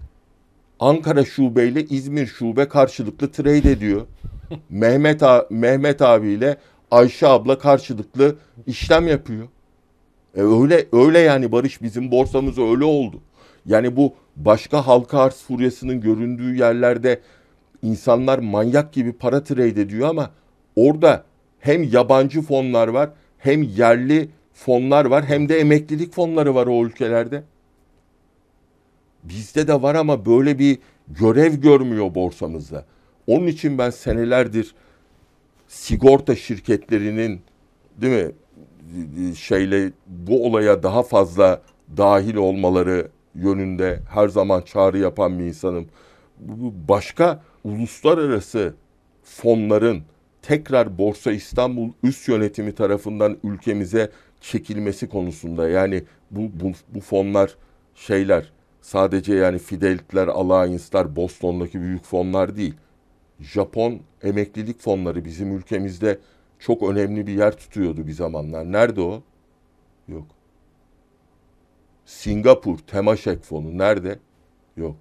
Ankara 0.80 1.26
şubeyle 1.26 1.84
İzmir 1.84 2.28
şube 2.28 2.68
karşılıklı 2.68 3.32
trade 3.32 3.72
ediyor. 3.72 4.08
Mehmet 4.70 5.24
a 5.24 5.48
Mehmet 5.50 6.02
abiyle 6.02 6.58
Ayşe 6.92 7.28
abla 7.28 7.58
karşılıklı 7.58 8.36
işlem 8.68 9.08
yapıyor. 9.08 9.48
E 10.36 10.42
öyle 10.42 10.86
öyle 10.92 11.20
yani 11.20 11.52
Barış 11.52 11.82
bizim 11.82 12.12
borsamız 12.12 12.58
öyle 12.58 12.84
oldu. 12.84 13.22
Yani 13.66 13.96
bu 13.96 14.14
başka 14.36 14.88
halka 14.88 15.20
arz 15.20 15.36
furyasının 15.36 16.02
göründüğü 16.02 16.56
yerlerde 16.56 17.22
insanlar 17.82 18.40
manyak 18.40 18.94
gibi 18.94 19.14
para 19.14 19.44
trade 19.44 19.82
ediyor 19.82 20.10
ama 20.10 20.32
orada 20.76 21.24
hem 21.60 21.84
yabancı 21.84 22.42
fonlar 22.42 22.88
var 22.88 23.10
hem 23.38 23.64
yerli 23.64 24.30
fonlar 24.54 25.06
var 25.06 25.26
hem 25.26 25.50
de 25.50 25.60
emeklilik 25.60 26.14
fonları 26.14 26.56
var 26.56 26.68
o 26.68 26.86
ülkelerde. 26.86 27.44
Bizde 29.24 29.68
de 29.68 29.82
var 29.82 29.96
ama 29.96 30.26
böyle 30.26 30.60
bir 30.60 30.80
görev 31.08 31.54
görmüyor 31.54 32.16
borsamızda. 32.16 32.86
Onun 33.28 33.48
için 33.48 33.78
ben 33.78 33.90
senelerdir 33.90 34.76
sigorta 35.68 36.36
şirketlerinin 36.36 37.42
değil 37.98 38.26
mi 38.26 38.32
şeyle 39.36 39.92
bu 40.08 40.46
olaya 40.46 40.84
daha 40.84 41.04
fazla 41.04 41.62
dahil 41.98 42.36
olmaları 42.36 43.08
yönünde 43.36 44.00
her 44.10 44.28
zaman 44.28 44.62
çağrı 44.62 44.98
yapan 44.98 45.40
bir 45.40 45.44
insanım. 45.44 45.88
Başka 46.88 47.44
uluslararası 47.64 48.74
fonların 49.24 50.04
tekrar 50.42 50.98
Borsa 50.98 51.32
İstanbul 51.32 51.92
üst 52.04 52.28
yönetimi 52.28 52.76
tarafından 52.76 53.38
ülkemize 53.44 54.12
çekilmesi 54.42 55.10
konusunda 55.10 55.70
yani 55.70 56.04
bu, 56.32 56.42
bu, 56.54 56.72
bu 56.96 57.02
fonlar 57.02 57.56
şeyler 57.96 58.52
sadece 58.82 59.34
yani 59.36 59.60
Fidelity'ler, 59.60 60.28
Alliance'lar, 60.28 61.16
Boston'daki 61.16 61.82
büyük 61.82 62.04
fonlar 62.04 62.56
değil. 62.56 62.74
Japon 63.40 64.00
emeklilik 64.24 64.80
fonları 64.80 65.26
bizim 65.26 65.58
ülkemizde 65.58 66.20
çok 66.60 66.84
önemli 66.84 67.28
bir 67.28 67.34
yer 67.34 67.58
tutuyordu 67.58 68.08
bir 68.08 68.12
zamanlar. 68.12 68.72
Nerede 68.72 69.02
o? 69.02 69.24
Yok. 70.08 70.35
Singapur 72.06 72.78
Temaşek 72.78 73.44
fonu 73.44 73.78
nerede? 73.78 74.20
Yok. 74.78 74.96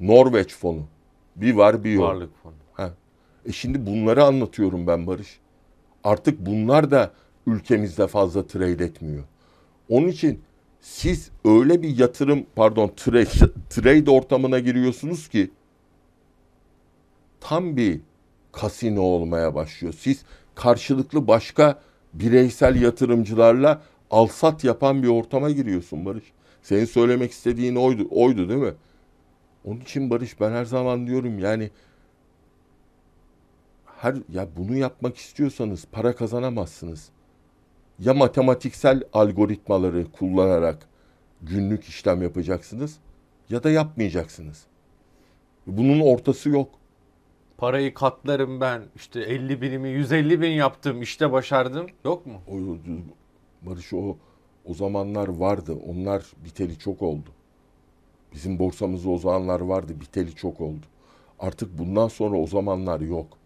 Norveç 0.00 0.54
fonu. 0.54 0.82
Bir 1.36 1.54
var 1.54 1.84
bir 1.84 1.92
yok. 1.92 2.04
Varlık 2.04 2.42
fonu. 2.42 2.54
Ha. 2.72 2.90
E 3.46 3.52
şimdi 3.52 3.86
bunları 3.86 4.24
anlatıyorum 4.24 4.86
ben 4.86 5.06
Barış. 5.06 5.40
Artık 6.04 6.46
bunlar 6.46 6.90
da 6.90 7.12
ülkemizde 7.46 8.06
fazla 8.06 8.46
trade 8.46 8.84
etmiyor. 8.84 9.24
Onun 9.88 10.08
için 10.08 10.40
siz 10.80 11.30
öyle 11.44 11.82
bir 11.82 11.98
yatırım 11.98 12.46
pardon 12.56 12.92
trade, 12.96 13.52
trade 13.70 14.10
ortamına 14.10 14.58
giriyorsunuz 14.58 15.28
ki 15.28 15.50
tam 17.40 17.76
bir 17.76 18.00
kasino 18.52 19.00
olmaya 19.00 19.54
başlıyor. 19.54 19.94
Siz 19.98 20.24
karşılıklı 20.54 21.26
başka 21.28 21.80
bireysel 22.12 22.82
yatırımcılarla 22.82 23.82
alsat 24.14 24.64
yapan 24.64 25.02
bir 25.02 25.08
ortama 25.08 25.50
giriyorsun 25.50 26.04
Barış. 26.04 26.24
Senin 26.62 26.84
söylemek 26.84 27.32
istediğin 27.32 27.76
oydu, 27.76 28.08
oydu 28.10 28.48
değil 28.48 28.60
mi? 28.60 28.74
Onun 29.64 29.80
için 29.80 30.10
Barış 30.10 30.40
ben 30.40 30.50
her 30.50 30.64
zaman 30.64 31.06
diyorum 31.06 31.38
yani 31.38 31.70
her 34.00 34.14
ya 34.28 34.48
bunu 34.56 34.76
yapmak 34.76 35.16
istiyorsanız 35.16 35.84
para 35.92 36.16
kazanamazsınız. 36.16 37.08
Ya 37.98 38.14
matematiksel 38.14 39.02
algoritmaları 39.12 40.12
kullanarak 40.12 40.88
günlük 41.42 41.84
işlem 41.84 42.22
yapacaksınız 42.22 42.98
ya 43.50 43.62
da 43.62 43.70
yapmayacaksınız. 43.70 44.66
Bunun 45.66 46.00
ortası 46.00 46.48
yok 46.48 46.68
parayı 47.56 47.94
katlarım 47.94 48.60
ben 48.60 48.82
işte 48.96 49.20
50 49.20 49.62
binimi 49.62 49.88
150 49.88 50.40
bin 50.40 50.50
yaptım 50.50 51.02
işte 51.02 51.32
başardım 51.32 51.86
yok 52.04 52.26
mu? 52.26 52.40
O, 53.66 53.70
Barış 53.70 53.92
o 53.92 54.16
o 54.64 54.74
zamanlar 54.74 55.28
vardı 55.28 55.74
onlar 55.88 56.24
biteli 56.44 56.78
çok 56.78 57.02
oldu. 57.02 57.30
Bizim 58.34 58.58
borsamızda 58.58 59.10
o 59.10 59.18
zamanlar 59.18 59.60
vardı 59.60 60.00
biteli 60.00 60.34
çok 60.34 60.60
oldu. 60.60 60.86
Artık 61.38 61.78
bundan 61.78 62.08
sonra 62.08 62.36
o 62.36 62.46
zamanlar 62.46 63.00
yok. 63.00 63.38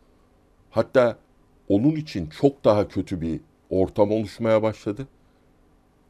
Hatta 0.71 1.19
onun 1.69 1.97
için 1.97 2.27
çok 2.27 2.65
daha 2.65 2.89
kötü 2.89 3.21
bir 3.21 3.41
ortam 3.71 4.11
oluşmaya 4.11 4.63
başladı. 4.63 5.09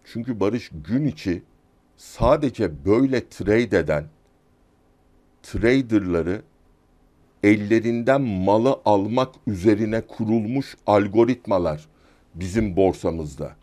Çünkü 0.04 0.40
Barış 0.40 0.70
gün 0.88 1.06
içi 1.06 1.42
sadece 1.96 2.84
böyle 2.84 3.28
trade 3.28 3.78
eden 3.78 4.04
traderları 5.42 6.42
ellerinden 7.42 8.20
malı 8.20 8.80
almak 8.84 9.34
üzerine 9.46 10.00
kurulmuş 10.00 10.76
algoritmalar 10.86 11.88
bizim 12.34 12.76
borsamızda. 12.76 13.56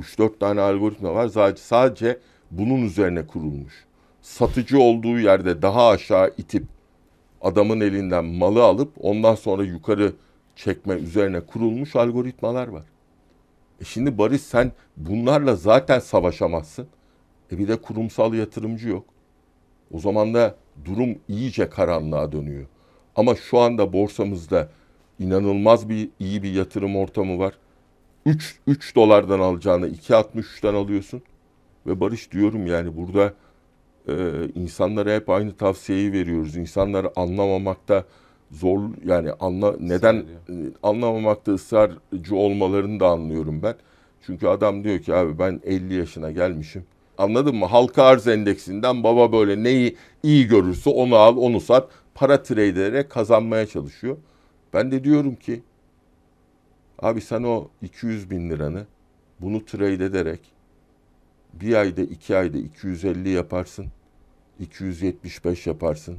3-4 0.00 0.38
tane 0.38 0.60
algoritma 0.60 1.14
var 1.14 1.28
sadece, 1.28 1.62
sadece 1.62 2.18
bunun 2.50 2.82
üzerine 2.82 3.26
kurulmuş. 3.26 3.84
satıcı 4.22 4.78
olduğu 4.78 5.18
yerde 5.18 5.62
daha 5.62 5.88
aşağı 5.88 6.34
itip 6.38 6.64
adamın 7.40 7.80
elinden 7.80 8.24
malı 8.24 8.64
alıp 8.64 8.92
ondan 9.00 9.34
sonra 9.34 9.62
yukarı 9.62 10.12
çekme 10.56 10.94
üzerine 10.94 11.40
kurulmuş 11.40 11.96
algoritmalar 11.96 12.68
var. 12.68 12.84
E 13.80 13.84
şimdi 13.84 14.18
Barış 14.18 14.40
sen 14.40 14.72
bunlarla 14.96 15.56
zaten 15.56 15.98
savaşamazsın. 15.98 16.86
E 17.52 17.58
bir 17.58 17.68
de 17.68 17.76
kurumsal 17.76 18.34
yatırımcı 18.34 18.88
yok. 18.88 19.04
O 19.92 19.98
zaman 19.98 20.34
da 20.34 20.54
durum 20.84 21.18
iyice 21.28 21.70
karanlığa 21.70 22.32
dönüyor. 22.32 22.66
Ama 23.16 23.34
şu 23.34 23.58
anda 23.58 23.92
borsamızda 23.92 24.68
inanılmaz 25.18 25.88
bir 25.88 26.08
iyi 26.18 26.42
bir 26.42 26.52
yatırım 26.52 26.96
ortamı 26.96 27.38
var. 27.38 27.54
3 28.26 28.58
3 28.66 28.96
dolardan 28.96 29.40
alacağını 29.40 29.88
2.63'ten 29.88 30.74
alıyorsun. 30.74 31.22
Ve 31.86 32.00
Barış 32.00 32.32
diyorum 32.32 32.66
yani 32.66 32.96
burada 32.96 33.34
e, 34.08 34.14
insanlara 34.54 35.14
hep 35.14 35.28
aynı 35.28 35.52
tavsiyeyi 35.56 36.12
veriyoruz. 36.12 36.56
İnsanları 36.56 37.12
anlamamakta 37.16 38.04
zor 38.50 38.80
yani 39.04 39.30
anla 39.40 39.76
neden 39.80 40.16
e, 40.16 40.54
anlamamakta 40.82 41.52
ısrarcı 41.52 42.36
olmalarını 42.36 43.00
da 43.00 43.08
anlıyorum 43.08 43.62
ben. 43.62 43.74
Çünkü 44.26 44.46
adam 44.46 44.84
diyor 44.84 44.98
ki 44.98 45.14
abi 45.14 45.38
ben 45.38 45.60
50 45.64 45.94
yaşına 45.94 46.30
gelmişim. 46.30 46.84
Anladın 47.18 47.56
mı? 47.56 47.66
Halka 47.66 48.02
arz 48.02 48.28
endeksinden 48.28 49.04
baba 49.04 49.32
böyle 49.32 49.62
neyi 49.62 49.96
iyi 50.22 50.46
görürse 50.46 50.90
onu 50.90 51.16
al, 51.16 51.36
onu 51.36 51.60
sat. 51.60 51.88
Para 52.14 52.42
trade 52.42 52.66
ederek 52.68 53.10
kazanmaya 53.10 53.66
çalışıyor. 53.66 54.16
Ben 54.72 54.90
de 54.90 55.04
diyorum 55.04 55.34
ki 55.34 55.62
abi 57.04 57.20
sen 57.20 57.42
o 57.42 57.68
200 57.82 58.30
bin 58.30 58.50
liranı 58.50 58.86
bunu 59.40 59.64
trade 59.64 60.04
ederek 60.04 60.40
bir 61.52 61.74
ayda 61.74 62.02
iki 62.02 62.36
ayda 62.36 62.58
250 62.58 63.28
yaparsın. 63.28 63.86
275 64.60 65.66
yaparsın. 65.66 66.16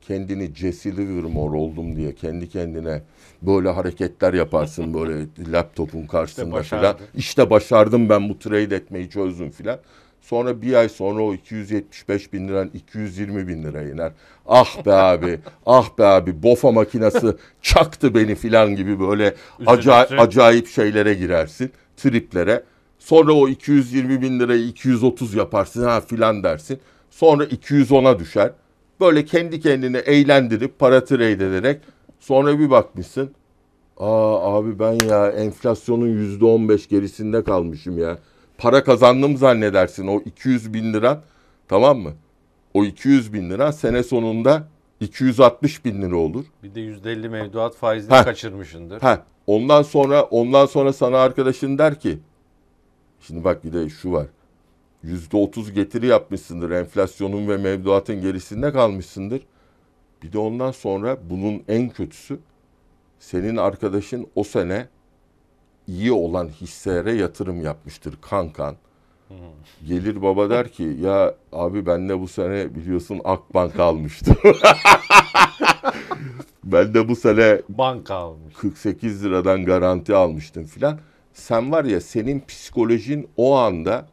Kendini 0.00 0.54
Jesse 0.54 0.96
Livermore 0.96 1.56
oldum 1.56 1.96
diye 1.96 2.14
kendi 2.14 2.48
kendine 2.48 3.02
böyle 3.42 3.68
hareketler 3.68 4.34
yaparsın 4.34 4.94
böyle 4.94 5.26
laptopun 5.52 6.06
karşısında 6.06 6.60
İşte 6.60 6.76
filan. 6.76 6.96
İşte 7.14 7.50
başardım 7.50 8.08
ben 8.08 8.28
bu 8.28 8.38
trade 8.38 8.76
etmeyi 8.76 9.10
çözdüm 9.10 9.50
filan. 9.50 9.78
Sonra 10.22 10.62
bir 10.62 10.74
ay 10.74 10.88
sonra 10.88 11.22
o 11.22 11.34
275 11.34 12.32
bin 12.32 12.48
liran 12.48 12.70
220 12.74 13.48
bin 13.48 13.62
lira 13.62 13.82
iner. 13.82 14.12
Ah 14.46 14.86
be 14.86 14.92
abi, 14.92 15.40
ah 15.66 15.98
be 15.98 16.04
abi 16.04 16.42
bofa 16.42 16.72
makinesi 16.72 17.26
çaktı 17.62 18.14
beni 18.14 18.34
filan 18.34 18.76
gibi 18.76 19.00
böyle 19.00 19.34
acayip, 19.66 20.06
Üzülürsün. 20.06 20.26
acayip 20.26 20.66
şeylere 20.68 21.14
girersin, 21.14 21.70
triplere. 21.96 22.62
Sonra 22.98 23.32
o 23.32 23.48
220 23.48 24.22
bin 24.22 24.40
lirayı 24.40 24.64
230 24.66 25.34
yaparsın 25.34 25.84
ha 25.84 26.00
filan 26.00 26.42
dersin. 26.42 26.78
Sonra 27.10 27.44
210'a 27.44 28.18
düşer. 28.18 28.50
Böyle 29.00 29.24
kendi 29.24 29.60
kendine 29.60 29.98
eğlendirip 29.98 30.78
para 30.78 31.04
trade 31.04 31.32
ederek 31.32 31.80
sonra 32.20 32.58
bir 32.58 32.70
bakmışsın. 32.70 33.30
Aa 33.98 34.56
abi 34.56 34.78
ben 34.78 34.92
ya 35.08 35.30
enflasyonun 35.30 36.08
yüzde 36.08 36.44
on 36.44 36.68
beş 36.68 36.88
gerisinde 36.88 37.44
kalmışım 37.44 37.98
ya. 37.98 38.18
Para 38.62 38.84
kazandım 38.84 39.36
zannedersin 39.36 40.06
o 40.06 40.20
200 40.20 40.74
bin 40.74 40.92
lira 40.92 41.22
tamam 41.68 41.98
mı? 41.98 42.12
O 42.74 42.84
200 42.84 43.32
bin 43.32 43.50
lira 43.50 43.72
sene 43.72 44.02
sonunda 44.02 44.68
260 45.00 45.84
bin 45.84 46.02
lira 46.02 46.16
olur. 46.16 46.44
Bir 46.62 46.74
de 46.74 46.80
%50 46.80 47.28
mevduat 47.28 47.76
faizini 47.76 48.14
Heh. 48.14 48.24
kaçırmışındır. 48.24 49.00
Ha 49.00 49.22
ondan 49.46 49.82
sonra 49.82 50.22
ondan 50.22 50.66
sonra 50.66 50.92
sana 50.92 51.18
arkadaşın 51.18 51.78
der 51.78 52.00
ki 52.00 52.18
şimdi 53.20 53.44
bak 53.44 53.64
bir 53.64 53.72
de 53.72 53.88
şu 53.88 54.12
var. 54.12 54.26
Yüzde 55.02 55.36
otuz 55.36 55.72
getiri 55.72 56.06
yapmışsındır. 56.06 56.70
Enflasyonun 56.70 57.48
ve 57.48 57.56
mevduatın 57.56 58.20
gerisinde 58.20 58.72
kalmışsındır. 58.72 59.42
Bir 60.22 60.32
de 60.32 60.38
ondan 60.38 60.70
sonra 60.70 61.18
bunun 61.30 61.62
en 61.68 61.88
kötüsü 61.88 62.38
senin 63.18 63.56
arkadaşın 63.56 64.26
o 64.34 64.44
sene 64.44 64.88
iyi 65.88 66.12
olan 66.12 66.48
hisselere 66.48 67.12
yatırım 67.12 67.62
yapmıştır 67.62 68.14
kankan. 68.20 68.76
Gelir 69.86 70.22
baba 70.22 70.50
der 70.50 70.68
ki 70.68 70.96
ya 71.00 71.34
abi 71.52 71.86
ben 71.86 72.08
de 72.08 72.20
bu 72.20 72.28
sene 72.28 72.74
biliyorsun 72.74 73.20
Akbank 73.24 73.80
almıştım. 73.80 74.36
ben 76.64 76.94
de 76.94 77.08
bu 77.08 77.16
sene 77.16 77.62
Banka 77.68 78.14
almış. 78.14 78.54
48 78.54 79.24
liradan 79.24 79.64
garanti 79.64 80.14
almıştın 80.14 80.64
filan. 80.64 80.98
Sen 81.32 81.72
var 81.72 81.84
ya 81.84 82.00
senin 82.00 82.40
psikolojin 82.48 83.28
o 83.36 83.56
anda 83.56 84.06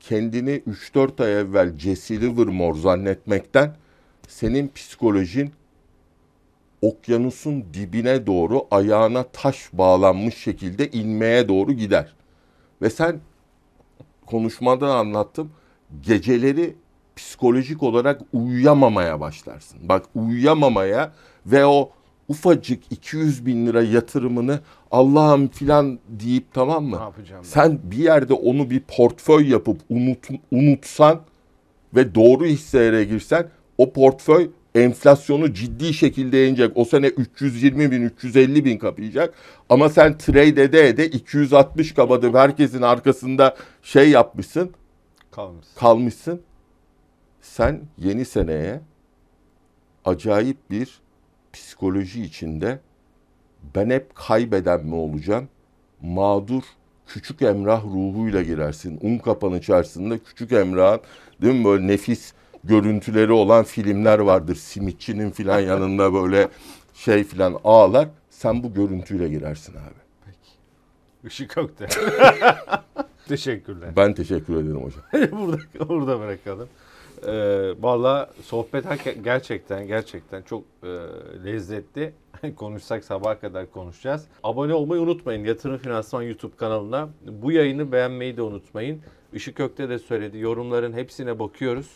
kendini 0.00 0.62
3-4 0.94 1.24
ay 1.24 1.40
evvel 1.40 1.78
Jesse 1.78 2.20
Livermore 2.20 2.78
zannetmekten 2.78 3.76
senin 4.28 4.68
psikolojin 4.68 5.52
okyanusun 6.82 7.64
dibine 7.74 8.26
doğru 8.26 8.66
ayağına 8.70 9.22
taş 9.22 9.68
bağlanmış 9.72 10.36
şekilde 10.36 10.90
inmeye 10.90 11.48
doğru 11.48 11.72
gider. 11.72 12.14
Ve 12.82 12.90
sen 12.90 13.20
konuşmada 14.26 14.94
anlattım. 14.94 15.50
Geceleri 16.00 16.76
psikolojik 17.16 17.82
olarak 17.82 18.22
uyuyamamaya 18.32 19.20
başlarsın. 19.20 19.78
Bak 19.82 20.04
uyuyamamaya 20.14 21.12
ve 21.46 21.66
o 21.66 21.90
ufacık 22.28 22.92
200 22.92 23.46
bin 23.46 23.66
lira 23.66 23.82
yatırımını 23.82 24.60
Allah'ım 24.90 25.48
filan 25.48 25.98
deyip 26.08 26.54
tamam 26.54 26.84
mı? 26.84 26.96
Ne 26.96 27.02
yapacağım 27.02 27.42
ben? 27.44 27.48
Sen 27.48 27.78
bir 27.84 27.96
yerde 27.96 28.32
onu 28.32 28.70
bir 28.70 28.80
portföy 28.80 29.48
yapıp 29.48 29.80
unut, 29.90 30.28
unutsan 30.50 31.20
ve 31.94 32.14
doğru 32.14 32.44
hisselere 32.44 33.04
girsen 33.04 33.48
o 33.78 33.92
portföy 33.92 34.50
enflasyonu 34.76 35.54
ciddi 35.54 35.94
şekilde 35.94 36.36
yenecek. 36.36 36.72
O 36.74 36.84
sene 36.84 37.06
320 37.06 37.90
bin, 37.90 38.02
350 38.02 38.64
bin 38.64 38.78
kapayacak. 38.78 39.34
Ama 39.68 39.88
sen 39.88 40.18
trade 40.18 40.62
ede 40.62 40.88
ede 40.88 41.06
260 41.10 41.94
kapadı. 41.94 42.32
Herkesin 42.32 42.82
arkasında 42.82 43.56
şey 43.82 44.10
yapmışsın, 44.10 44.70
Kalmış. 45.30 45.66
kalmışsın. 45.76 46.40
Sen 47.40 47.80
yeni 47.98 48.24
seneye 48.24 48.80
acayip 50.04 50.70
bir 50.70 50.98
psikoloji 51.52 52.22
içinde 52.22 52.78
ben 53.74 53.90
hep 53.90 54.14
kaybeden 54.14 54.86
mi 54.86 54.94
olacağım? 54.94 55.48
Mağdur 56.02 56.62
küçük 57.06 57.42
Emrah 57.42 57.84
ruhuyla 57.84 58.42
girersin. 58.42 58.98
Un 59.02 59.18
kapanı 59.18 59.58
içerisinde 59.58 60.18
küçük 60.18 60.52
Emrah'ın 60.52 61.00
değil 61.42 61.54
mi 61.54 61.64
böyle 61.64 61.86
nefis 61.86 62.32
görüntüleri 62.68 63.32
olan 63.32 63.64
filmler 63.64 64.18
vardır. 64.18 64.54
Simitçinin 64.54 65.30
filan 65.30 65.60
yanında 65.60 66.14
böyle 66.14 66.48
şey 66.94 67.24
filan 67.24 67.60
ağlar. 67.64 68.08
Sen 68.30 68.62
bu 68.62 68.74
görüntüyle 68.74 69.28
girersin 69.28 69.72
abi. 69.72 70.06
Işık 71.24 71.50
Kökte. 71.50 71.86
Teşekkürler. 73.28 73.90
Ben 73.96 74.14
teşekkür 74.14 74.56
ederim 74.56 74.82
hocam. 74.82 75.30
burada, 75.40 75.88
burada 75.88 76.20
bırakalım. 76.20 76.68
Ee, 77.26 77.82
Valla 77.82 78.30
sohbet 78.42 78.84
gerçekten 79.24 79.86
gerçekten 79.86 80.42
çok 80.42 80.64
e, 80.82 80.88
lezzetli. 81.44 82.12
Konuşsak 82.56 83.04
sabaha 83.04 83.40
kadar 83.40 83.70
konuşacağız. 83.70 84.24
Abone 84.42 84.74
olmayı 84.74 85.00
unutmayın. 85.00 85.44
Yatırım 85.44 85.78
Finansman 85.78 86.22
YouTube 86.22 86.56
kanalına. 86.56 87.08
Bu 87.28 87.52
yayını 87.52 87.92
beğenmeyi 87.92 88.36
de 88.36 88.42
unutmayın. 88.42 89.00
Işık 89.32 89.56
Kökte 89.56 89.88
de 89.88 89.98
söyledi. 89.98 90.38
Yorumların 90.38 90.92
hepsine 90.92 91.38
bakıyoruz. 91.38 91.90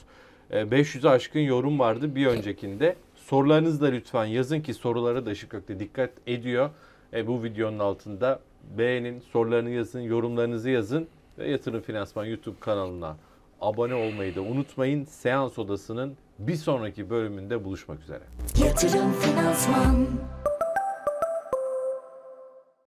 Ee, 0.50 0.62
500'ü 0.62 1.08
aşkın 1.08 1.40
yorum 1.40 1.78
vardı 1.78 2.14
bir 2.14 2.26
öncekinde. 2.26 2.96
Sorularınızı 3.14 3.80
da 3.80 3.86
lütfen 3.86 4.24
yazın 4.24 4.60
ki 4.60 4.74
sorulara 4.74 5.26
da 5.26 5.32
Işık 5.32 5.50
Kökte 5.50 5.80
dikkat 5.80 6.10
ediyor. 6.26 6.70
E, 7.12 7.26
bu 7.26 7.42
videonun 7.44 7.78
altında 7.78 8.40
beğenin, 8.78 9.20
sorularını 9.20 9.70
yazın, 9.70 10.00
yorumlarınızı 10.00 10.70
yazın 10.70 11.08
ve 11.38 11.50
Yatırım 11.50 11.80
Finansman 11.80 12.24
YouTube 12.24 12.60
kanalına 12.60 13.16
abone 13.60 13.94
olmayı 13.94 14.34
da 14.34 14.40
unutmayın. 14.40 15.04
Seans 15.04 15.58
Odası'nın 15.58 16.16
bir 16.38 16.54
sonraki 16.54 17.10
bölümünde 17.10 17.64
buluşmak 17.64 18.00
üzere. 18.00 18.22
Yatırım 18.64 19.12
Finansman 19.12 20.06